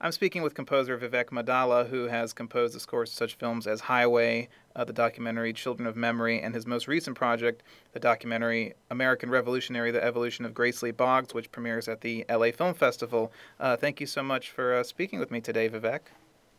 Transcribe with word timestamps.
I'm 0.00 0.12
speaking 0.12 0.42
with 0.42 0.54
composer 0.54 0.96
Vivek 0.96 1.30
Maddala, 1.30 1.88
who 1.88 2.04
has 2.04 2.32
composed 2.32 2.72
the 2.72 2.78
scores 2.78 3.10
to 3.10 3.16
such 3.16 3.34
films 3.34 3.66
as 3.66 3.80
Highway, 3.80 4.48
uh, 4.76 4.84
the 4.84 4.92
documentary 4.92 5.52
Children 5.52 5.88
of 5.88 5.96
Memory, 5.96 6.40
and 6.40 6.54
his 6.54 6.68
most 6.68 6.86
recent 6.86 7.16
project, 7.16 7.64
the 7.94 7.98
documentary 7.98 8.74
American 8.90 9.28
Revolutionary 9.28 9.90
The 9.90 10.02
Evolution 10.02 10.44
of 10.44 10.54
Grace 10.54 10.84
Lee 10.84 10.92
Boggs, 10.92 11.34
which 11.34 11.50
premieres 11.50 11.88
at 11.88 12.02
the 12.02 12.24
LA 12.30 12.52
Film 12.52 12.74
Festival. 12.74 13.32
Uh, 13.58 13.76
thank 13.76 14.00
you 14.00 14.06
so 14.06 14.22
much 14.22 14.50
for 14.50 14.74
uh, 14.74 14.84
speaking 14.84 15.18
with 15.18 15.32
me 15.32 15.40
today, 15.40 15.68
Vivek. 15.68 16.02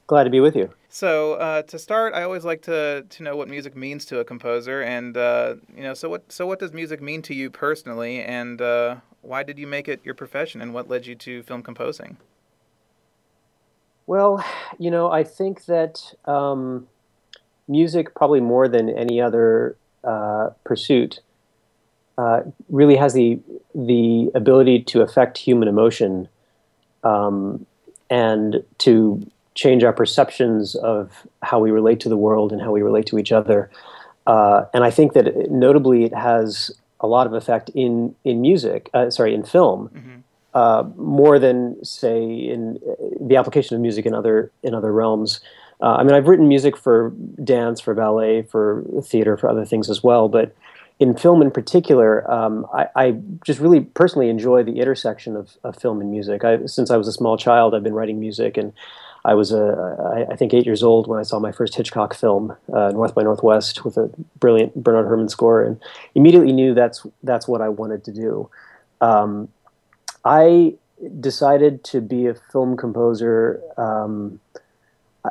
Glad 0.08 0.25
to 0.25 0.30
be 0.30 0.41
with 0.41 0.58
you. 0.58 0.69
So 0.89 1.35
uh, 1.35 1.61
to 1.61 1.80
start, 1.80 2.13
I 2.13 2.23
always 2.23 2.44
like 2.44 2.61
to, 2.63 3.05
to 3.09 3.23
know 3.23 3.38
what 3.38 3.47
music 3.47 3.73
means 3.73 4.03
to 4.08 4.19
a 4.19 4.25
composer, 4.25 4.81
and 4.81 5.16
uh, 5.16 5.56
you 5.73 5.83
know, 5.83 5.94
so 5.94 6.09
what 6.09 6.30
so 6.30 6.45
what 6.45 6.59
does 6.59 6.73
music 6.73 7.02
mean 7.02 7.22
to 7.22 7.33
you 7.33 7.50
personally, 7.50 8.22
and 8.22 8.61
uh, 8.61 8.97
why 9.22 9.44
did 9.44 9.58
you 9.58 9.67
make 9.67 9.88
it 9.88 10.02
your 10.03 10.16
profession, 10.16 10.59
and 10.59 10.73
what 10.73 10.89
led 10.89 11.06
you 11.06 11.16
to 11.16 11.41
film 11.44 11.63
composing? 11.63 12.17
Well, 14.09 14.43
you 14.79 14.89
know, 14.89 15.11
I 15.11 15.23
think 15.23 15.65
that 15.65 16.15
um, 16.25 16.88
music, 17.67 18.16
probably 18.16 18.39
more 18.39 18.67
than 18.67 18.89
any 18.89 19.21
other 19.21 19.77
uh, 20.03 20.49
pursuit, 20.63 21.19
uh, 22.17 22.41
really 22.69 22.95
has 22.95 23.13
the 23.13 23.39
the 23.75 24.31
ability 24.33 24.81
to 24.85 25.01
affect 25.01 25.38
human 25.38 25.67
emotion 25.67 26.27
um, 27.03 27.67
and 28.09 28.63
to 28.79 29.21
change 29.53 29.83
our 29.83 29.93
perceptions 29.93 30.73
of 30.73 31.27
how 31.44 31.59
we 31.59 31.69
relate 31.69 31.99
to 31.99 32.09
the 32.09 32.17
world 32.17 32.51
and 32.51 32.63
how 32.63 32.71
we 32.71 32.81
relate 32.81 33.05
to 33.05 33.19
each 33.19 33.31
other. 33.31 33.69
Uh, 34.25 34.66
and 34.73 34.83
I 34.83 34.89
think 34.89 35.13
that 35.13 35.51
notably 35.51 36.03
it 36.03 36.16
has 36.16 36.71
a 36.99 37.05
lot 37.05 37.27
of 37.27 37.33
effect 37.33 37.69
in 37.75 38.16
in 38.23 38.41
music. 38.41 38.89
Uh, 38.91 39.11
sorry, 39.11 39.35
in 39.35 39.44
film. 39.44 39.91
Mm-hmm. 39.94 40.19
Uh, 40.55 40.83
more 40.95 41.38
than 41.38 41.78
say 41.86 42.23
in 42.23 42.80
uh, 42.89 42.94
the 43.22 43.36
application 43.36 43.75
of 43.75 43.81
music 43.81 44.08
in 44.08 44.16
other 44.16 44.52
in 44.64 44.73
other 44.73 44.91
realms. 44.91 45.41
Uh, 45.80 45.97
I 45.97 46.03
mean, 46.03 46.16
I've 46.16 46.28
written 46.28 46.47
music 46.47 46.75
for 46.75 47.14
dance, 47.44 47.80
for 47.80 47.94
ballet, 47.94 48.41
for 48.41 48.83
theater, 49.03 49.38
for 49.38 49.47
other 49.47 49.64
things 49.64 49.91
as 49.91 50.03
well. 50.03 50.28
But 50.28 50.56
in 51.00 51.16
film, 51.16 51.44
in 51.44 51.52
particular, 51.52 52.30
um, 52.30 52.66
I, 52.73 52.88
I, 52.95 53.16
just 53.45 53.59
really 53.59 53.81
personally 53.81 54.28
enjoy 54.28 54.64
the 54.64 54.80
intersection 54.80 55.38
of, 55.38 55.56
of 55.64 55.78
film 55.78 56.02
and 56.02 56.11
music. 56.11 56.44
I, 56.44 56.66
since 56.66 56.91
I 56.91 56.97
was 56.97 57.08
a 57.08 57.13
small 57.13 57.38
child, 57.38 57.73
I've 57.75 57.84
been 57.84 57.94
writing 57.94 58.19
music, 58.19 58.58
and 58.58 58.73
I 59.23 59.36
was 59.36 59.53
I, 59.53 60.25
I 60.31 60.36
think 60.36 60.53
eight 60.53 60.66
years 60.66 60.81
old 60.81 61.08
when 61.08 61.19
I 61.19 61.23
saw 61.23 61.39
my 61.39 61.52
first 61.52 61.75
Hitchcock 61.75 62.13
film, 62.16 62.56
uh, 62.73 62.89
North 62.89 63.13
by 63.13 63.22
Northwest, 63.22 63.86
with 63.86 63.97
a 63.97 64.09
brilliant 64.39 64.75
Bernard 64.75 65.06
Herrmann 65.06 65.30
score, 65.30 65.63
and 65.63 65.80
immediately 66.16 66.52
knew 66.52 66.73
that's 66.73 67.06
that's 67.23 67.47
what 67.47 67.62
I 67.62 67.69
wanted 67.69 68.03
to 68.06 68.12
do. 68.12 68.50
Um, 69.00 69.47
I 70.25 70.75
decided 71.19 71.84
to 71.85 72.02
be 72.02 72.28
a 72.28 72.34
film 72.52 72.75
composer. 72.78 73.62
Um, 73.78 74.40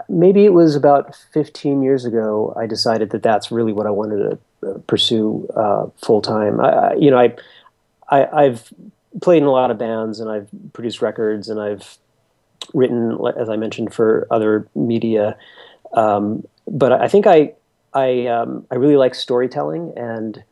maybe 0.08 0.44
it 0.44 0.52
was 0.52 0.74
about 0.74 1.14
15 1.32 1.82
years 1.82 2.04
ago. 2.04 2.54
I 2.56 2.66
decided 2.66 3.10
that 3.10 3.22
that's 3.22 3.50
really 3.50 3.72
what 3.72 3.86
I 3.86 3.90
wanted 3.90 4.16
to 4.62 4.70
uh, 4.70 4.78
pursue 4.86 5.48
uh, 5.54 5.86
full 6.02 6.20
time. 6.20 6.60
you 7.00 7.10
know, 7.10 7.18
I, 7.18 7.34
I, 8.10 8.42
have 8.44 8.72
played 9.20 9.38
in 9.38 9.44
a 9.44 9.52
lot 9.52 9.70
of 9.70 9.78
bands 9.78 10.20
and 10.20 10.30
I've 10.30 10.48
produced 10.72 11.02
records 11.02 11.48
and 11.48 11.60
I've 11.60 11.98
written, 12.74 13.18
as 13.38 13.48
I 13.48 13.56
mentioned, 13.56 13.94
for 13.94 14.26
other 14.30 14.68
media. 14.74 15.36
Um, 15.92 16.46
but 16.66 16.92
I 16.92 17.08
think 17.08 17.26
I, 17.26 17.54
I, 17.94 18.26
um, 18.26 18.66
I 18.70 18.74
really 18.76 18.96
like 18.96 19.14
storytelling 19.14 19.92
and 19.96 20.42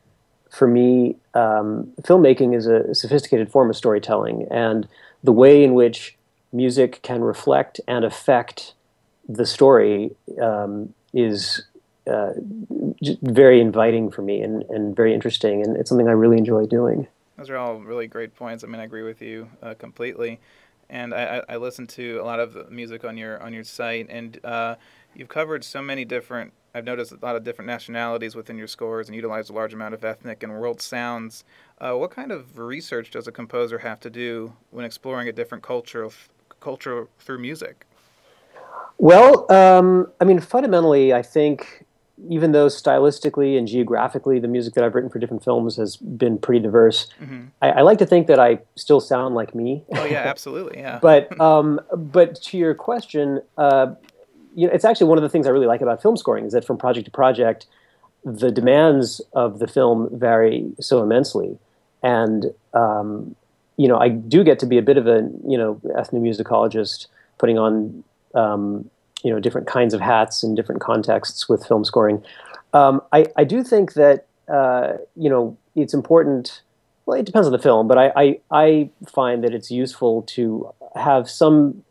for 0.56 0.67
me, 0.67 1.17
um, 1.34 1.93
filmmaking 2.00 2.56
is 2.56 2.67
a 2.67 2.94
sophisticated 2.94 3.53
form 3.53 3.69
of 3.69 3.77
storytelling, 3.77 4.47
and 4.50 4.89
the 5.22 5.33
way 5.33 5.62
in 5.62 5.75
which 5.75 6.17
music 6.50 7.00
can 7.03 7.21
reflect 7.21 7.78
and 7.87 8.06
affect 8.06 8.72
the 9.28 9.45
story 9.45 10.16
um, 10.41 10.95
is 11.12 11.62
uh, 12.06 12.33
very 13.22 13.61
inviting 13.61 14.11
for 14.11 14.22
me 14.22 14.41
and, 14.41 14.62
and 14.71 14.97
very 14.97 15.12
interesting, 15.12 15.62
and 15.62 15.77
it's 15.77 15.91
something 15.91 16.09
I 16.09 16.12
really 16.12 16.39
enjoy 16.39 16.65
doing. 16.65 17.06
Those 17.37 17.50
are 17.50 17.59
all 17.59 17.81
really 17.81 18.06
great 18.06 18.34
points. 18.34 18.65
I 18.65 18.66
mean, 18.66 18.81
I 18.81 18.84
agree 18.84 19.03
with 19.03 19.21
you 19.21 19.50
uh, 19.62 19.75
completely. 19.75 20.41
And 20.89 21.12
I, 21.12 21.43
I, 21.49 21.56
listen 21.56 21.87
to 21.89 22.21
a 22.22 22.25
lot 22.25 22.39
of 22.39 22.71
music 22.71 23.05
on 23.05 23.19
your 23.19 23.43
on 23.43 23.53
your 23.53 23.65
site, 23.65 24.06
and 24.09 24.39
uh, 24.45 24.77
you've 25.16 25.28
covered 25.28 25.65
so 25.65 25.83
many 25.83 26.05
different 26.05 26.53
I've 26.77 26.85
noticed 26.85 27.11
a 27.11 27.19
lot 27.23 27.37
of 27.37 27.43
different 27.43 27.69
nationalities 27.69 28.37
within 28.37 28.59
your 28.59 28.67
scores 28.67 29.09
and 29.09 29.17
utilize 29.17 29.49
a 29.49 29.55
large 29.55 29.73
amount 29.73 29.95
of 29.95 30.05
ethnic 30.05 30.43
and 30.43 30.53
world 30.53 30.83
sounds. 30.83 31.43
Uh, 31.81 31.95
what 31.95 32.11
kind 32.11 32.31
of 32.31 32.59
research 32.59 33.11
does 33.11 33.27
a 33.27 33.33
composer 33.33 33.79
have 33.79 33.99
to 34.01 34.11
do 34.11 34.53
when 34.71 34.85
exploring 34.85 35.27
a 35.27 35.33
different 35.33 35.65
culture, 35.65 36.07
culture 36.61 37.09
through 37.19 37.39
music? 37.39 37.87
Well, 38.99 39.51
um, 39.51 40.13
I 40.21 40.25
mean, 40.25 40.39
fundamentally, 40.39 41.15
I 41.15 41.23
think 41.23 41.87
even 42.29 42.53
though 42.53 42.67
stylistically 42.67 43.57
and 43.57 43.67
geographically 43.67 44.39
the 44.39 44.49
music 44.49 44.75
that 44.75 44.85
I've 44.85 44.95
written 44.95 45.09
for 45.09 45.19
different 45.19 45.45
films 45.45 45.77
has 45.77 45.97
been 45.97 46.39
pretty 46.39 46.61
diverse, 46.61 47.09
mm-hmm. 47.19 47.47
I, 47.63 47.71
I, 47.71 47.81
like 47.83 47.99
to 47.99 48.07
think 48.07 48.27
that 48.27 48.39
I 48.39 48.59
still 48.75 49.01
sound 49.01 49.35
like 49.35 49.55
me. 49.55 49.83
Oh 49.95 50.05
yeah, 50.05 50.19
absolutely, 50.27 50.79
yeah. 50.79 50.99
but 51.01 51.39
um, 51.41 51.81
but 51.95 52.35
to 52.43 52.59
your 52.59 52.75
question, 52.75 53.41
uh, 53.57 53.95
you 54.56 54.67
know, 54.67 54.72
it's 54.72 54.87
actually 54.87 55.06
one 55.06 55.19
of 55.19 55.22
the 55.22 55.28
things 55.28 55.47
I 55.47 55.50
really 55.50 55.67
like 55.67 55.83
about 55.83 56.00
film 56.00 56.17
scoring 56.17 56.47
is 56.47 56.55
that 56.55 56.65
from 56.65 56.78
project 56.78 57.05
to 57.05 57.11
project, 57.11 57.67
the 58.25 58.50
demands 58.50 59.21
of 59.34 59.59
the 59.59 59.69
film 59.69 60.09
vary 60.19 60.72
so 60.81 61.03
immensely, 61.03 61.59
and 62.03 62.47
um, 62.72 63.37
you 63.77 63.87
know, 63.87 63.99
I 63.99 64.09
do 64.09 64.43
get 64.43 64.59
to 64.61 64.66
be 64.66 64.78
a 64.78 64.83
bit 64.83 64.97
of 64.97 65.06
a 65.06 65.28
you 65.47 65.59
know 65.59 65.81
ethnomusicologist, 65.84 67.06
putting 67.39 67.59
on 67.59 68.03
um, 68.34 68.91
you 69.22 69.31
know 69.31 69.39
different 69.39 69.66
kinds 69.66 69.93
of 69.93 70.00
hats 70.00 70.43
in 70.43 70.55
different 70.55 70.81
contexts 70.81 71.49
with 71.49 71.65
film 71.66 71.84
scoring. 71.84 72.25
Um, 72.72 73.03
I, 73.12 73.27
I 73.37 73.45
do 73.45 73.62
think 73.62 73.93
that 73.93 74.27
uh, 74.49 74.95
you 75.16 75.28
know 75.28 75.56
it's 75.75 75.93
important. 75.93 76.62
Well, 77.05 77.21
it 77.21 77.27
depends 77.27 77.47
on 77.47 77.53
the 77.53 77.61
film, 77.61 77.87
but 77.87 77.99
I, 77.99 78.12
I, 78.16 78.41
I 78.50 78.91
find 79.06 79.45
that 79.45 79.55
it's 79.55 79.71
useful 79.71 80.22
to 80.22 80.69
have 80.97 81.31
some 81.31 81.84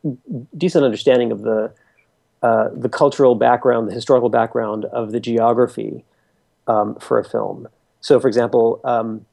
decent 0.57 0.83
understanding 0.83 1.31
of 1.31 1.43
the 1.43 1.71
uh, 2.45 2.69
the 2.75 2.89
cultural 2.89 3.33
background, 3.33 3.89
the 3.89 3.93
historical 3.93 4.29
background 4.29 4.85
of 4.85 5.11
the 5.11 5.19
geography 5.19 6.05
um, 6.67 6.93
for 6.99 7.17
a 7.17 7.23
film. 7.23 7.67
So, 8.01 8.19
for 8.19 8.27
example, 8.27 8.81
um, 8.83 9.25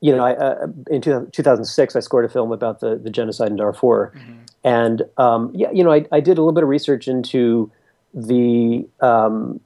you 0.00 0.16
know, 0.16 0.24
I, 0.24 0.32
uh, 0.32 0.68
in 0.90 1.02
two, 1.02 1.28
2006, 1.32 1.96
I 1.96 2.00
scored 2.00 2.24
a 2.24 2.30
film 2.30 2.50
about 2.50 2.80
the, 2.80 2.96
the 2.96 3.10
genocide 3.10 3.48
in 3.48 3.56
Darfur, 3.56 4.14
mm-hmm. 4.16 4.38
and 4.64 5.02
um, 5.18 5.50
yeah, 5.54 5.70
you 5.70 5.84
know, 5.84 5.92
I, 5.92 6.06
I, 6.10 6.20
did 6.20 6.38
a 6.38 6.40
little 6.40 6.54
bit 6.54 6.62
of 6.62 6.70
research 6.70 7.08
into 7.08 7.70
the 8.14 8.88
um, 9.00 9.60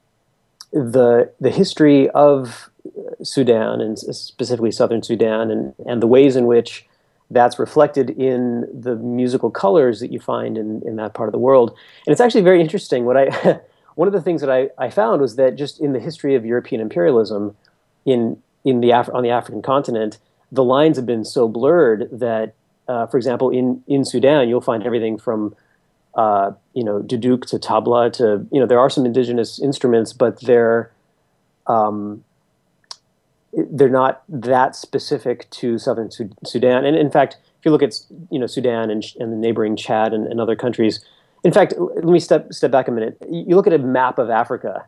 the 0.72 1.30
the 1.40 1.50
history 1.50 2.10
of 2.10 2.70
Sudan 3.22 3.80
and 3.80 3.96
specifically 3.96 4.72
southern 4.72 5.04
Sudan, 5.04 5.52
and 5.52 5.74
and 5.86 6.02
the 6.02 6.08
ways 6.08 6.34
in 6.34 6.46
which 6.46 6.88
that's 7.30 7.58
reflected 7.58 8.10
in 8.10 8.68
the 8.72 8.96
musical 8.96 9.50
colors 9.50 10.00
that 10.00 10.12
you 10.12 10.20
find 10.20 10.58
in, 10.58 10.82
in 10.86 10.96
that 10.96 11.14
part 11.14 11.28
of 11.28 11.32
the 11.32 11.38
world. 11.38 11.70
And 12.06 12.12
it's 12.12 12.20
actually 12.20 12.42
very 12.42 12.60
interesting. 12.60 13.04
What 13.04 13.16
I 13.16 13.60
one 13.94 14.08
of 14.08 14.14
the 14.14 14.20
things 14.20 14.40
that 14.40 14.50
I, 14.50 14.70
I 14.78 14.90
found 14.90 15.20
was 15.20 15.36
that 15.36 15.56
just 15.56 15.80
in 15.80 15.92
the 15.92 16.00
history 16.00 16.34
of 16.34 16.44
European 16.44 16.80
imperialism 16.80 17.56
in 18.04 18.42
in 18.64 18.80
the 18.80 18.90
Af- 18.90 19.10
on 19.12 19.22
the 19.22 19.30
African 19.30 19.62
continent, 19.62 20.18
the 20.50 20.64
lines 20.64 20.96
have 20.96 21.06
been 21.06 21.24
so 21.24 21.48
blurred 21.48 22.08
that, 22.10 22.54
uh, 22.88 23.06
for 23.06 23.16
example, 23.16 23.50
in 23.50 23.82
in 23.86 24.04
Sudan, 24.04 24.48
you'll 24.48 24.60
find 24.60 24.84
everything 24.84 25.18
from 25.18 25.54
uh, 26.14 26.52
you 26.74 26.84
know 26.84 27.00
duduk 27.02 27.46
to 27.46 27.58
tabla 27.58 28.12
to 28.14 28.46
you 28.50 28.60
know 28.60 28.66
there 28.66 28.78
are 28.78 28.90
some 28.90 29.06
indigenous 29.06 29.60
instruments, 29.60 30.12
but 30.12 30.40
they're 30.40 30.90
um, 31.66 32.24
they're 33.70 33.88
not 33.88 34.22
that 34.28 34.76
specific 34.76 35.48
to 35.50 35.78
southern 35.78 36.10
Sudan. 36.44 36.84
And 36.84 36.96
in 36.96 37.10
fact, 37.10 37.36
if 37.58 37.64
you 37.64 37.70
look 37.70 37.82
at 37.82 37.94
you 38.30 38.38
know 38.38 38.46
Sudan 38.46 38.90
and, 38.90 39.04
and 39.18 39.32
the 39.32 39.36
neighboring 39.36 39.76
Chad 39.76 40.12
and, 40.12 40.26
and, 40.26 40.40
other 40.40 40.56
countries, 40.56 41.04
in 41.44 41.52
fact, 41.52 41.74
let 41.78 42.04
me 42.04 42.20
step 42.20 42.52
step 42.52 42.70
back 42.70 42.88
a 42.88 42.90
minute. 42.90 43.16
You 43.30 43.56
look 43.56 43.66
at 43.66 43.72
a 43.72 43.78
map 43.78 44.18
of 44.18 44.28
Africa, 44.28 44.86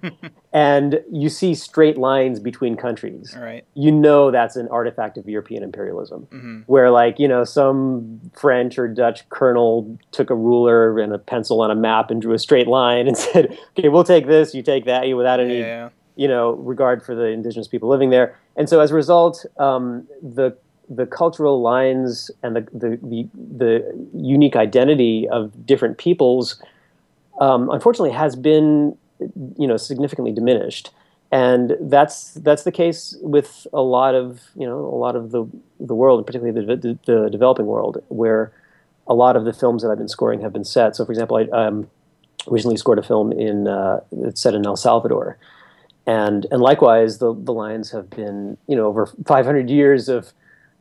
and 0.52 1.00
you 1.10 1.28
see 1.28 1.54
straight 1.54 1.96
lines 1.96 2.40
between 2.40 2.76
countries. 2.76 3.34
Right. 3.38 3.64
You 3.74 3.92
know 3.92 4.30
that's 4.30 4.56
an 4.56 4.68
artifact 4.68 5.16
of 5.16 5.28
European 5.28 5.62
imperialism, 5.62 6.26
mm-hmm. 6.30 6.60
where 6.66 6.90
like 6.90 7.18
you 7.18 7.28
know 7.28 7.44
some 7.44 8.20
French 8.34 8.78
or 8.78 8.88
Dutch 8.88 9.28
colonel 9.28 9.98
took 10.12 10.30
a 10.30 10.34
ruler 10.34 10.98
and 10.98 11.12
a 11.12 11.18
pencil 11.18 11.60
on 11.60 11.70
a 11.70 11.76
map 11.76 12.10
and 12.10 12.20
drew 12.20 12.34
a 12.34 12.38
straight 12.38 12.66
line 12.68 13.06
and 13.06 13.16
said, 13.18 13.56
"Okay, 13.78 13.88
we'll 13.88 14.04
take 14.04 14.26
this, 14.26 14.54
you 14.54 14.62
take 14.62 14.84
that," 14.84 15.08
without 15.16 15.40
any 15.40 15.60
yeah 15.60 15.90
you 16.18 16.28
know 16.28 16.52
regard 16.56 17.02
for 17.02 17.14
the 17.14 17.26
indigenous 17.26 17.68
people 17.68 17.88
living 17.88 18.10
there. 18.10 18.36
And 18.56 18.68
so 18.68 18.80
as 18.80 18.90
a 18.90 18.94
result, 18.94 19.46
um, 19.56 20.06
the 20.20 20.54
the 20.90 21.06
cultural 21.06 21.60
lines 21.60 22.30
and 22.42 22.56
the, 22.56 22.60
the, 22.72 22.98
the, 23.02 23.28
the, 23.34 24.08
unique 24.14 24.56
identity 24.56 25.28
of 25.28 25.66
different 25.66 25.98
peoples, 25.98 26.62
um, 27.42 27.68
unfortunately, 27.68 28.10
has 28.10 28.34
been, 28.34 28.96
you 29.58 29.66
know, 29.66 29.76
significantly 29.76 30.32
diminished, 30.32 30.90
and 31.30 31.76
that's 31.80 32.34
that's 32.34 32.64
the 32.64 32.72
case 32.72 33.16
with 33.20 33.66
a 33.72 33.82
lot 33.82 34.14
of 34.14 34.40
you 34.56 34.66
know 34.66 34.78
a 34.78 34.98
lot 34.98 35.14
of 35.14 35.30
the 35.30 35.46
the 35.78 35.94
world, 35.94 36.26
particularly 36.26 36.64
the, 36.64 36.98
the, 37.04 37.28
developing 37.30 37.66
world, 37.66 38.02
where 38.08 38.50
a 39.06 39.14
lot 39.14 39.36
of 39.36 39.44
the 39.44 39.52
films 39.52 39.82
that 39.82 39.90
I've 39.90 39.98
been 39.98 40.08
scoring 40.08 40.40
have 40.40 40.52
been 40.52 40.64
set. 40.64 40.96
So, 40.96 41.04
for 41.04 41.12
example, 41.12 41.36
I 41.36 41.42
um, 41.56 41.88
recently 42.46 42.76
scored 42.76 42.98
a 42.98 43.02
film 43.02 43.30
in 43.32 43.68
uh, 43.68 44.00
set 44.34 44.54
in 44.54 44.66
El 44.66 44.76
Salvador, 44.76 45.38
and 46.08 46.46
and 46.50 46.62
likewise, 46.62 47.18
the 47.18 47.34
the 47.34 47.52
lines 47.52 47.90
have 47.90 48.08
been 48.08 48.56
you 48.66 48.74
know 48.74 48.86
over 48.86 49.06
500 49.26 49.68
years 49.68 50.08
of 50.08 50.32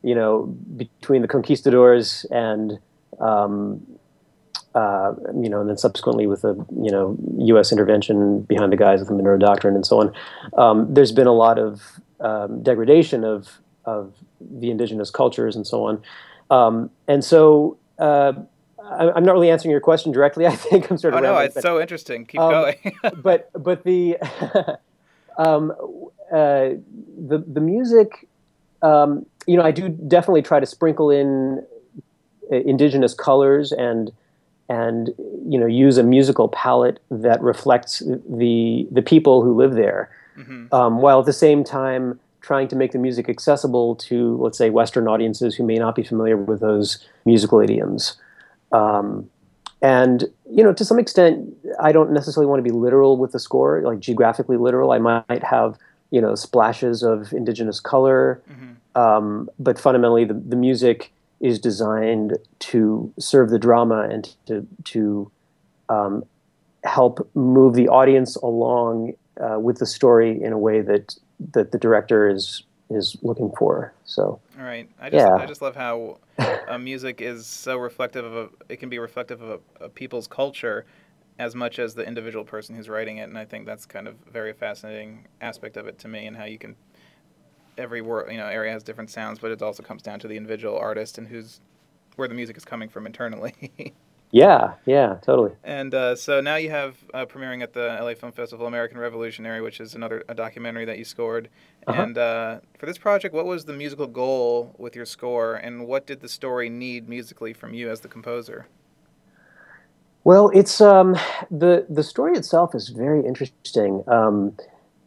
you 0.02 0.16
know 0.16 0.44
between 0.78 1.22
the 1.22 1.28
conquistadors 1.28 2.26
and 2.32 2.80
um, 3.20 3.86
uh, 4.74 5.14
you 5.36 5.50
know, 5.50 5.60
and 5.60 5.70
then 5.70 5.78
subsequently 5.78 6.28
with 6.28 6.44
the 6.44 6.54
you 6.82 6.90
know 6.90 7.18
U.S. 7.40 7.74
intervention 7.74 8.42
behind 8.44 8.72
the 8.72 8.78
guise 8.78 9.00
with 9.00 9.10
the 9.10 9.16
Monroe 9.16 9.38
Doctrine 9.38 9.76
and 9.76 9.86
so 9.86 10.00
on, 10.00 10.14
um, 10.58 10.94
there's 10.94 11.12
been 11.12 11.28
a 11.28 11.34
lot 11.34 11.60
of 11.60 12.00
um, 12.22 12.64
degradation 12.64 13.26
of 13.26 13.60
of 13.84 14.14
the 14.40 14.72
indigenous 14.72 15.12
cultures 15.12 15.58
and 15.58 15.68
so 15.68 15.84
on, 15.84 16.02
um, 16.50 16.90
and 17.08 17.24
so. 17.24 17.78
Uh, 18.00 18.34
I, 18.90 19.18
am 19.18 19.26
not 19.26 19.34
really 19.34 19.50
answering 19.50 19.72
your 19.72 19.82
question 19.82 20.14
directly. 20.14 20.48
I 20.48 20.56
think 20.56 20.90
I'm 20.90 20.98
sort 20.98 21.14
of. 21.14 21.20
Oh 21.20 21.24
no, 21.24 21.38
it's 21.40 21.60
so 21.60 21.82
interesting. 21.82 22.26
Keep 22.26 22.40
um, 22.40 22.52
going. 22.52 22.96
but 23.22 23.50
but 23.52 23.84
the 23.84 24.18
um, 25.38 25.72
uh, 26.32 26.70
the 27.28 27.44
the 27.48 27.62
music, 27.62 28.28
um, 28.82 29.26
you 29.46 29.58
know, 29.58 29.64
I 29.64 29.72
do 29.72 29.90
definitely 29.90 30.42
try 30.42 30.60
to 30.60 30.66
sprinkle 30.66 31.10
in 31.10 31.66
uh, 32.52 32.56
indigenous 32.56 33.14
colors 33.14 33.72
and 33.72 34.12
and 34.70 35.10
you 35.48 35.58
know 35.60 35.66
use 35.66 35.98
a 35.98 36.04
musical 36.04 36.50
palette 36.50 37.00
that 37.10 37.42
reflects 37.42 38.00
the 38.30 38.88
the 38.92 39.02
people 39.02 39.42
who 39.42 39.56
live 39.56 39.74
there, 39.76 40.10
mm-hmm. 40.38 40.74
um, 40.74 41.02
while 41.02 41.20
at 41.20 41.26
the 41.26 41.34
same 41.34 41.64
time 41.64 42.20
trying 42.42 42.68
to 42.68 42.76
make 42.76 42.92
the 42.92 43.00
music 43.00 43.30
accessible 43.30 43.96
to 43.96 44.38
let's 44.38 44.58
say 44.58 44.70
Western 44.70 45.08
audiences 45.08 45.56
who 45.56 45.64
may 45.64 45.76
not 45.76 45.96
be 45.96 46.04
familiar 46.04 46.38
with 46.38 46.60
those 46.60 47.06
musical 47.26 47.60
idioms. 47.60 48.18
Um, 48.72 49.30
and 49.82 50.26
you 50.50 50.64
know, 50.64 50.74
to 50.74 50.86
some 50.86 51.00
extent, 51.00 51.54
I 51.80 51.92
don't 51.92 52.12
necessarily 52.12 52.48
want 52.48 52.60
to 52.60 52.64
be 52.64 52.72
literal 52.72 53.18
with 53.18 53.32
the 53.32 53.40
score, 53.40 53.82
like 53.82 54.00
geographically 54.00 54.58
literal. 54.58 54.92
I 54.92 54.98
might 54.98 55.44
have 55.44 55.78
you 56.12 56.22
know 56.22 56.36
splashes 56.36 57.04
of 57.04 57.34
indigenous 57.34 57.80
color, 57.80 58.42
mm-hmm. 58.50 59.00
um, 59.00 59.50
but 59.60 59.80
fundamentally, 59.80 60.26
the 60.26 60.34
the 60.34 60.56
music 60.56 61.12
is 61.40 61.60
designed 61.60 62.38
to 62.60 63.14
serve 63.20 63.50
the 63.50 63.60
drama 63.60 64.08
and 64.10 64.36
to 64.48 64.68
to 64.86 65.32
um, 65.90 66.24
help 66.84 67.30
move 67.36 67.76
the 67.76 67.88
audience 67.88 68.36
along 68.38 69.14
uh, 69.40 69.60
with 69.60 69.78
the 69.78 69.86
story 69.86 70.42
in 70.42 70.54
a 70.54 70.58
way 70.58 70.82
that 70.82 71.16
that 71.54 71.72
the 71.72 71.78
director 71.78 72.28
is 72.28 72.64
is 72.90 73.18
looking 73.22 73.52
for. 73.58 73.94
So. 74.06 74.40
All 74.58 74.66
right. 74.66 74.90
I 75.00 75.10
just 75.10 75.26
yeah. 75.26 75.36
I 75.36 75.46
just 75.46 75.62
love 75.62 75.76
how 75.76 76.20
uh, 76.40 76.78
music 76.78 77.22
is 77.22 77.46
so 77.46 77.78
reflective 77.78 78.26
of 78.26 78.36
a, 78.36 78.50
it 78.70 78.78
can 78.78 78.90
be 78.90 79.00
reflective 79.00 79.42
of 79.42 79.62
a, 79.80 79.86
a, 79.86 79.90
people's 79.90 80.28
culture 80.28 80.86
as 81.40 81.54
much 81.54 81.80
as 81.80 81.94
the 81.94 82.04
individual 82.04 82.44
person 82.44 82.76
who's 82.76 82.90
writing 82.90 83.18
it 83.18 83.24
and 83.24 83.38
I 83.38 83.46
think 83.46 83.68
that's 83.68 83.86
kind 83.86 84.08
of 84.08 84.16
a 84.28 84.32
very 84.32 84.54
fascinating 84.54 85.28
aspect 85.40 85.78
of 85.78 85.86
it 85.86 86.00
to 86.00 86.08
me 86.08 86.26
and 86.26 86.36
how 86.36 86.46
you 86.46 86.58
can 86.58 86.76
every 87.78 88.02
word, 88.02 88.32
you 88.32 88.38
know, 88.38 88.48
area 88.48 88.72
has 88.72 88.84
different 88.84 89.10
sounds, 89.10 89.40
but 89.40 89.52
it 89.52 89.62
also 89.62 89.84
comes 89.84 90.02
down 90.02 90.20
to 90.20 90.28
the 90.28 90.36
individual 90.36 90.78
artist 90.78 91.18
and 91.18 91.28
who's 91.28 91.62
where 92.16 92.28
the 92.28 92.34
music 92.34 92.58
is 92.58 92.66
coming 92.66 92.90
from 92.90 93.06
internally. 93.06 93.54
yeah, 94.32 94.74
yeah, 94.86 95.18
totally. 95.22 95.52
And 95.64 95.94
uh, 95.94 96.16
so 96.16 96.42
now 96.42 96.56
you 96.56 96.70
have 96.70 96.98
uh, 97.14 97.26
premiering 97.26 97.64
at 97.64 97.74
the 97.74 97.98
LA 98.02 98.14
Film 98.14 98.32
Festival, 98.32 98.68
American 98.68 98.98
Revolutionary, 98.98 99.62
which 99.62 99.80
is 99.80 99.96
another 99.96 100.24
a 100.28 100.36
documentary 100.36 100.86
that 100.86 100.98
you 100.98 101.06
scored. 101.06 101.50
Uh-huh. 101.88 102.02
And 102.02 102.18
uh, 102.18 102.60
for 102.78 102.86
this 102.86 102.98
project, 102.98 103.34
what 103.34 103.46
was 103.46 103.66
the 103.66 103.74
musical 103.74 104.08
goal 104.08 104.76
with 104.78 104.96
your 104.96 105.06
score, 105.06 105.56
and 105.56 105.88
what 105.88 106.06
did 106.06 106.20
the 106.20 106.28
story 106.30 106.70
need 106.70 107.08
musically 107.08 107.54
from 107.54 107.74
you 107.74 107.90
as 107.90 108.02
the 108.02 108.10
composer? 108.10 108.68
Well, 110.26 110.50
it's 110.54 110.82
um, 110.82 111.16
the 111.50 111.86
the 111.90 112.04
story 112.04 112.34
itself 112.34 112.76
is 112.76 112.90
very 112.90 113.26
interesting. 113.26 114.04
Um, 114.08 114.58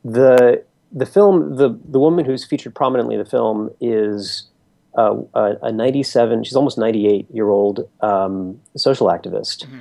the 0.03 0.65
the 0.93 1.05
film, 1.05 1.57
the 1.57 1.79
the 1.85 2.01
woman 2.01 2.25
who's 2.25 2.47
featured 2.47 2.75
prominently 2.75 3.17
in 3.17 3.23
the 3.23 3.29
film 3.29 3.69
is 3.83 4.50
uh, 4.97 5.17
a, 5.35 5.57
a, 5.63 5.73
97, 5.73 6.45
she's 6.45 6.57
almost 6.57 6.79
98 6.79 7.27
year 7.33 7.49
old 7.49 7.89
um, 8.01 8.61
social 8.77 9.07
activist. 9.09 9.67
Mm-hmm. 9.67 9.81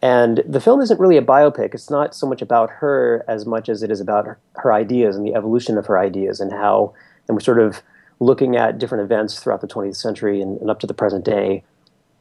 And 0.00 0.44
the 0.46 0.60
film 0.60 0.80
isn't 0.80 1.00
really 1.00 1.16
a 1.16 1.22
biopic. 1.22 1.74
It's 1.74 1.90
not 1.90 2.14
so 2.14 2.26
much 2.26 2.40
about 2.40 2.70
her 2.70 3.24
as 3.26 3.46
much 3.46 3.68
as 3.68 3.82
it 3.82 3.90
is 3.90 4.00
about 4.00 4.26
her, 4.26 4.38
her 4.56 4.72
ideas 4.72 5.16
and 5.16 5.26
the 5.26 5.34
evolution 5.34 5.76
of 5.76 5.86
her 5.86 5.98
ideas 5.98 6.40
and 6.40 6.52
how, 6.52 6.94
and 7.26 7.36
we're 7.36 7.40
sort 7.40 7.58
of 7.58 7.82
looking 8.20 8.56
at 8.56 8.78
different 8.78 9.02
events 9.02 9.38
throughout 9.38 9.60
the 9.60 9.66
20th 9.66 9.96
century 9.96 10.40
and, 10.40 10.60
and 10.60 10.70
up 10.70 10.80
to 10.80 10.86
the 10.86 10.94
present 10.94 11.24
day 11.24 11.64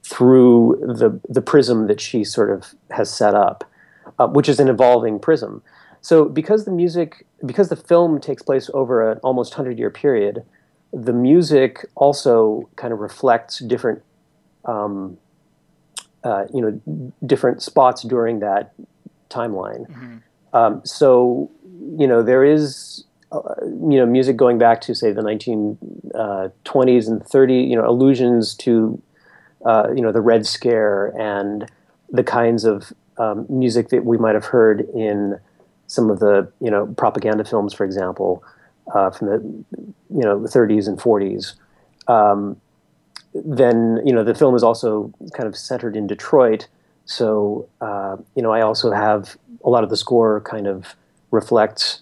through 0.04 0.80
the, 0.81 1.19
the 1.30 1.42
prism 1.42 1.88
that 1.88 2.00
she 2.00 2.24
sort 2.24 2.50
of 2.50 2.74
has 2.92 3.13
set 3.13 3.36
up, 3.36 3.63
uh, 4.19 4.28
which 4.28 4.50
is 4.50 4.60
an 4.60 4.69
evolving 4.69 5.19
prism. 5.19 5.62
So 6.01 6.25
because 6.25 6.66
the 6.66 6.72
music, 6.72 7.25
because 7.45 7.69
the 7.69 7.75
film 7.75 8.19
takes 8.19 8.42
place 8.42 8.69
over 8.74 9.12
an 9.12 9.18
almost 9.19 9.54
hundred 9.56 9.78
year 9.78 9.90
period, 9.90 10.44
the 11.03 11.13
music 11.13 11.85
also 11.95 12.69
kind 12.75 12.91
of 12.91 12.99
reflects 12.99 13.59
different, 13.59 14.01
um, 14.65 15.17
uh, 16.23 16.45
you 16.53 16.61
know, 16.61 17.11
different 17.25 17.61
spots 17.61 18.01
during 18.03 18.39
that 18.39 18.73
timeline. 19.29 19.88
Mm-hmm. 19.89 20.18
Um, 20.54 20.81
so 20.83 21.51
you 21.97 22.07
know 22.07 22.23
there 22.23 22.44
is 22.44 23.04
uh, 23.31 23.42
you 23.61 23.97
know 23.97 24.06
music 24.06 24.37
going 24.37 24.57
back 24.57 24.81
to 24.81 24.95
say 24.95 25.11
the 25.11 25.21
1920s 25.21 27.07
uh, 27.07 27.11
and 27.11 27.25
30 27.25 27.56
you 27.56 27.75
know 27.75 27.87
allusions 27.87 28.56
to 28.56 29.01
uh, 29.66 29.89
you 29.95 30.01
know 30.01 30.11
the 30.11 30.21
red 30.21 30.45
scare 30.45 31.13
and 31.19 31.69
the 32.09 32.23
kinds 32.23 32.63
of 32.63 32.94
um, 33.18 33.45
music 33.49 33.89
that 33.89 34.06
we 34.06 34.18
might 34.18 34.35
have 34.35 34.45
heard 34.45 34.81
in 34.95 35.39
some 35.87 36.09
of 36.09 36.19
the 36.19 36.51
you 36.61 36.71
know 36.71 36.87
propaganda 36.97 37.44
films, 37.44 37.73
for 37.73 37.85
example, 37.85 38.44
uh, 38.94 39.09
from 39.11 39.27
the 39.27 39.37
you 40.09 40.23
know 40.23 40.41
the 40.41 40.49
30s 40.49 40.87
and 40.87 40.97
40s. 40.99 41.53
Um, 42.07 42.59
then 43.33 44.01
you 44.06 44.13
know 44.13 44.23
the 44.23 44.35
film 44.35 44.56
is 44.56 44.63
also 44.63 45.13
kind 45.33 45.47
of 45.47 45.56
centered 45.56 45.95
in 45.95 46.07
Detroit, 46.07 46.67
so 47.06 47.67
uh, 47.81 48.17
you 48.35 48.41
know 48.41 48.51
I 48.51 48.61
also 48.61 48.91
have 48.91 49.37
a 49.63 49.69
lot 49.69 49.83
of 49.83 49.89
the 49.89 49.97
score 49.97 50.41
kind 50.41 50.67
of 50.67 50.95
reflects 51.31 52.01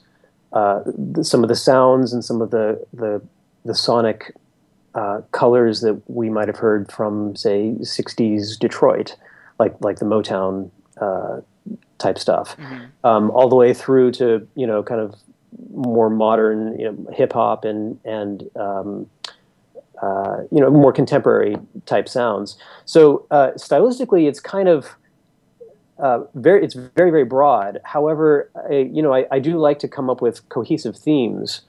uh, 0.53 0.83
some 1.21 1.43
of 1.43 1.49
the 1.49 1.55
sounds 1.55 2.13
and 2.13 2.23
some 2.23 2.41
of 2.41 2.51
the 2.51 2.85
the, 2.93 3.21
the 3.65 3.75
sonic 3.75 4.33
uh, 4.93 5.21
colors 5.31 5.81
that 5.81 6.01
we 6.07 6.29
might 6.29 6.47
have 6.47 6.57
heard 6.57 6.89
from 6.91 7.35
say 7.35 7.75
60s 7.79 8.57
Detroit, 8.57 9.15
like 9.59 9.75
like 9.81 9.99
the 9.99 10.05
Motown 10.05 10.69
uh, 11.01 11.41
type 11.97 12.17
stuff, 12.17 12.55
mm-hmm. 12.57 12.85
um, 13.05 13.29
all 13.31 13.49
the 13.49 13.55
way 13.55 13.73
through 13.73 14.11
to 14.13 14.47
you 14.55 14.65
know 14.65 14.81
kind 14.83 15.01
of 15.01 15.15
more 15.73 16.09
modern 16.09 16.79
you 16.79 16.91
know, 16.91 17.11
hip 17.11 17.33
hop 17.33 17.65
and 17.65 17.99
and 18.05 18.49
um, 18.55 19.09
uh, 20.01 20.41
you 20.51 20.59
know 20.59 20.69
more 20.69 20.91
contemporary 20.91 21.55
type 21.85 22.09
sounds. 22.09 22.57
So 22.85 23.25
uh, 23.31 23.51
stylistically, 23.51 24.27
it's 24.27 24.39
kind 24.39 24.67
of 24.67 24.95
uh, 25.97 26.23
very 26.35 26.63
it's 26.63 26.73
very 26.73 27.11
very 27.11 27.25
broad. 27.25 27.79
However, 27.83 28.49
I, 28.69 28.89
you 28.91 29.01
know 29.01 29.13
I, 29.13 29.25
I, 29.31 29.39
do 29.39 29.57
like 29.57 29.79
to 29.79 29.87
come 29.87 30.09
up 30.09 30.21
with 30.21 30.47
cohesive 30.49 30.97
themes 30.97 31.61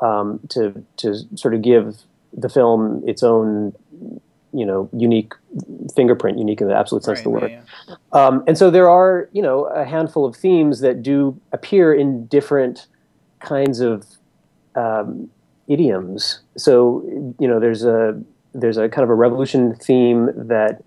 um, 0.00 0.40
to 0.50 0.84
to 0.98 1.14
sort 1.36 1.54
of 1.54 1.62
give 1.62 1.98
the 2.32 2.48
film 2.48 3.02
its 3.06 3.22
own 3.22 3.74
you 4.52 4.66
know 4.66 4.88
unique 4.92 5.34
fingerprint, 5.94 6.38
unique 6.38 6.60
in 6.60 6.68
the 6.68 6.76
absolute 6.76 7.04
sense 7.04 7.18
right, 7.18 7.26
of 7.26 7.32
the 7.32 7.40
word. 7.40 7.50
Yeah. 7.50 7.94
Um, 8.12 8.42
and 8.46 8.58
so 8.58 8.70
there 8.70 8.90
are 8.90 9.28
you 9.32 9.42
know 9.42 9.64
a 9.66 9.84
handful 9.84 10.24
of 10.24 10.34
themes 10.34 10.80
that 10.80 11.02
do 11.02 11.40
appear 11.52 11.94
in 11.94 12.26
different 12.26 12.86
kinds 13.40 13.80
of 13.80 14.06
um, 14.74 15.30
idioms. 15.66 16.40
So 16.56 17.02
you 17.38 17.48
know 17.48 17.60
there's 17.60 17.84
a 17.84 18.20
there's 18.54 18.76
a 18.76 18.88
kind 18.88 19.04
of 19.04 19.10
a 19.10 19.14
revolution 19.14 19.74
theme 19.74 20.30
that 20.48 20.82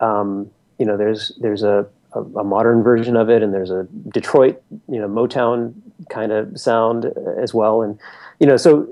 um, 0.00 0.50
you 0.78 0.86
know 0.86 0.96
there's 0.96 1.32
there's 1.40 1.62
a, 1.62 1.86
a, 2.12 2.20
a 2.20 2.44
modern 2.44 2.82
version 2.82 3.16
of 3.16 3.30
it, 3.30 3.42
and 3.42 3.52
there's 3.52 3.70
a 3.70 3.86
Detroit 4.12 4.62
you 4.88 4.98
know 5.00 5.08
Motown 5.08 5.74
kind 6.10 6.32
of 6.32 6.58
sound 6.58 7.06
as 7.38 7.54
well, 7.54 7.82
and 7.82 7.98
you 8.40 8.46
know 8.46 8.56
so 8.56 8.88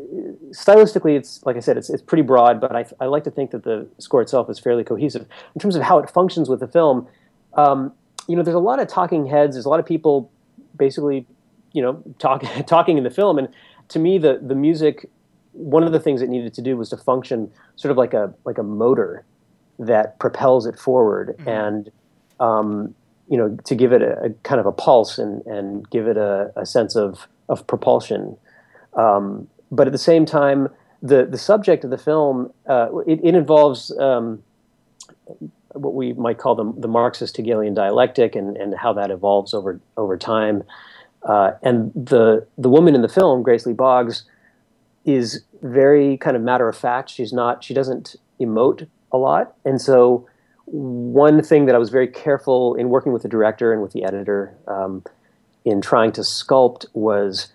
stylistically, 0.52 1.16
it's 1.16 1.44
like 1.44 1.56
I 1.56 1.60
said, 1.60 1.76
it's 1.76 1.90
it's 1.90 2.02
pretty 2.02 2.22
broad, 2.22 2.60
but 2.60 2.74
I, 2.74 2.84
I 3.00 3.06
like 3.06 3.24
to 3.24 3.30
think 3.30 3.50
that 3.50 3.64
the 3.64 3.86
score 3.98 4.22
itself 4.22 4.48
is 4.50 4.58
fairly 4.58 4.84
cohesive 4.84 5.26
in 5.54 5.60
terms 5.60 5.76
of 5.76 5.82
how 5.82 5.98
it 5.98 6.10
functions 6.10 6.48
with 6.48 6.60
the 6.60 6.68
film. 6.68 7.06
Um, 7.54 7.92
you 8.28 8.36
know, 8.36 8.42
there's 8.42 8.54
a 8.54 8.60
lot 8.60 8.78
of 8.78 8.88
talking 8.88 9.26
heads. 9.26 9.56
There's 9.56 9.64
a 9.64 9.68
lot 9.68 9.80
of 9.80 9.86
people 9.86 10.30
basically, 10.76 11.26
you 11.72 11.82
know, 11.82 12.02
talking 12.18 12.48
talking 12.66 12.98
in 12.98 13.04
the 13.04 13.10
film, 13.10 13.38
and 13.38 13.48
to 13.88 13.98
me, 13.98 14.18
the 14.18 14.40
the 14.42 14.54
music. 14.54 15.08
One 15.54 15.82
of 15.82 15.92
the 15.92 16.00
things 16.00 16.22
it 16.22 16.30
needed 16.30 16.54
to 16.54 16.62
do 16.62 16.78
was 16.78 16.88
to 16.90 16.96
function 16.96 17.50
sort 17.76 17.90
of 17.90 17.98
like 17.98 18.14
a 18.14 18.32
like 18.46 18.56
a 18.56 18.62
motor 18.62 19.24
that 19.78 20.18
propels 20.18 20.64
it 20.64 20.78
forward, 20.78 21.36
mm-hmm. 21.38 21.48
and 21.48 21.92
um, 22.40 22.94
you 23.28 23.36
know, 23.36 23.56
to 23.64 23.74
give 23.74 23.92
it 23.92 24.02
a, 24.02 24.24
a, 24.24 24.30
kind 24.44 24.60
of 24.60 24.66
a 24.66 24.72
pulse 24.72 25.18
and 25.18 25.44
and 25.46 25.88
give 25.90 26.06
it 26.06 26.16
a, 26.16 26.52
a 26.56 26.64
sense 26.64 26.96
of 26.96 27.28
of 27.48 27.66
propulsion. 27.66 28.36
Um, 28.94 29.48
but 29.70 29.86
at 29.86 29.92
the 29.92 29.98
same 29.98 30.24
time, 30.24 30.68
the 31.02 31.26
the 31.26 31.38
subject 31.38 31.84
of 31.84 31.90
the 31.90 31.98
film 31.98 32.52
uh, 32.66 32.88
it, 33.06 33.20
it, 33.22 33.34
involves 33.34 33.96
um, 33.98 34.42
what 35.72 35.94
we 35.94 36.12
might 36.12 36.38
call 36.38 36.54
the, 36.54 36.72
the 36.78 36.88
Marxist 36.88 37.36
Hegelian 37.36 37.74
dialectic 37.74 38.36
and, 38.36 38.56
and 38.56 38.74
how 38.76 38.92
that 38.92 39.10
evolves 39.10 39.54
over 39.54 39.80
over 39.96 40.16
time. 40.16 40.62
Uh, 41.26 41.52
and 41.62 41.92
the 41.94 42.46
the 42.58 42.68
woman 42.68 42.94
in 42.94 43.02
the 43.02 43.08
film, 43.08 43.42
Grace 43.42 43.66
Lee 43.66 43.72
Boggs, 43.72 44.24
is 45.04 45.44
very 45.62 46.16
kind 46.16 46.36
of 46.36 46.42
matter 46.42 46.68
of 46.68 46.76
fact. 46.76 47.10
She's 47.10 47.32
not. 47.32 47.62
She 47.62 47.74
doesn't 47.74 48.16
emote 48.40 48.88
a 49.12 49.18
lot, 49.18 49.54
and 49.64 49.80
so 49.80 50.26
one 50.66 51.42
thing 51.42 51.66
that 51.66 51.74
I 51.74 51.78
was 51.78 51.90
very 51.90 52.08
careful 52.08 52.74
in 52.74 52.88
working 52.88 53.12
with 53.12 53.22
the 53.22 53.28
director 53.28 53.72
and 53.72 53.82
with 53.82 53.92
the 53.92 54.04
editor 54.04 54.56
um, 54.66 55.04
in 55.64 55.80
trying 55.80 56.12
to 56.12 56.22
sculpt 56.22 56.86
was 56.94 57.52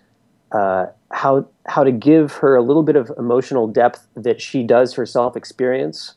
uh, 0.52 0.86
how 1.10 1.48
how 1.66 1.84
to 1.84 1.92
give 1.92 2.32
her 2.34 2.56
a 2.56 2.62
little 2.62 2.82
bit 2.82 2.96
of 2.96 3.10
emotional 3.18 3.66
depth 3.66 4.06
that 4.14 4.40
she 4.40 4.62
does 4.62 4.94
herself 4.94 5.36
experience 5.36 6.14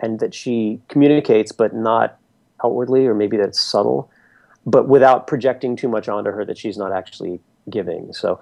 and 0.00 0.20
that 0.20 0.34
she 0.34 0.80
communicates, 0.88 1.52
but 1.52 1.74
not 1.74 2.18
outwardly, 2.64 3.06
or 3.06 3.14
maybe 3.14 3.36
that's 3.36 3.60
subtle, 3.60 4.10
but 4.66 4.88
without 4.88 5.26
projecting 5.26 5.76
too 5.76 5.88
much 5.88 6.08
onto 6.08 6.30
her 6.30 6.44
that 6.44 6.58
she's 6.58 6.76
not 6.76 6.92
actually 6.92 7.40
giving. 7.70 8.12
So 8.12 8.34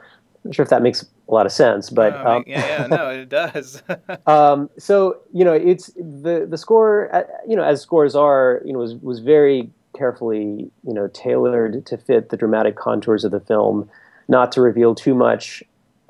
I'm 0.44 0.48
not 0.50 0.54
sure 0.54 0.62
if 0.62 0.70
that 0.70 0.82
makes 0.82 1.06
a 1.28 1.32
lot 1.32 1.46
of 1.46 1.52
sense, 1.52 1.90
but 1.90 2.14
um, 2.26 2.44
yeah, 2.46 2.66
yeah, 2.66 2.86
no, 2.86 3.08
it 3.10 3.28
does. 3.28 3.82
um, 4.26 4.70
so 4.78 5.18
you 5.32 5.44
know, 5.44 5.52
it's 5.52 5.88
the 5.96 6.46
the 6.48 6.58
score, 6.58 7.14
uh, 7.14 7.22
you 7.46 7.54
know, 7.54 7.62
as 7.62 7.80
scores 7.80 8.14
are, 8.14 8.62
you 8.64 8.72
know, 8.72 8.78
was 8.78 8.94
was 8.96 9.20
very 9.20 9.70
carefully, 9.96 10.70
you 10.86 10.92
know, 10.92 11.08
tailored 11.08 11.86
to 11.86 11.96
fit 11.96 12.30
the 12.30 12.36
dramatic 12.36 12.76
contours 12.76 13.24
of 13.24 13.30
the 13.30 13.40
film, 13.40 13.88
not 14.28 14.50
to 14.52 14.60
reveal 14.60 14.94
too 14.94 15.14
much 15.14 15.62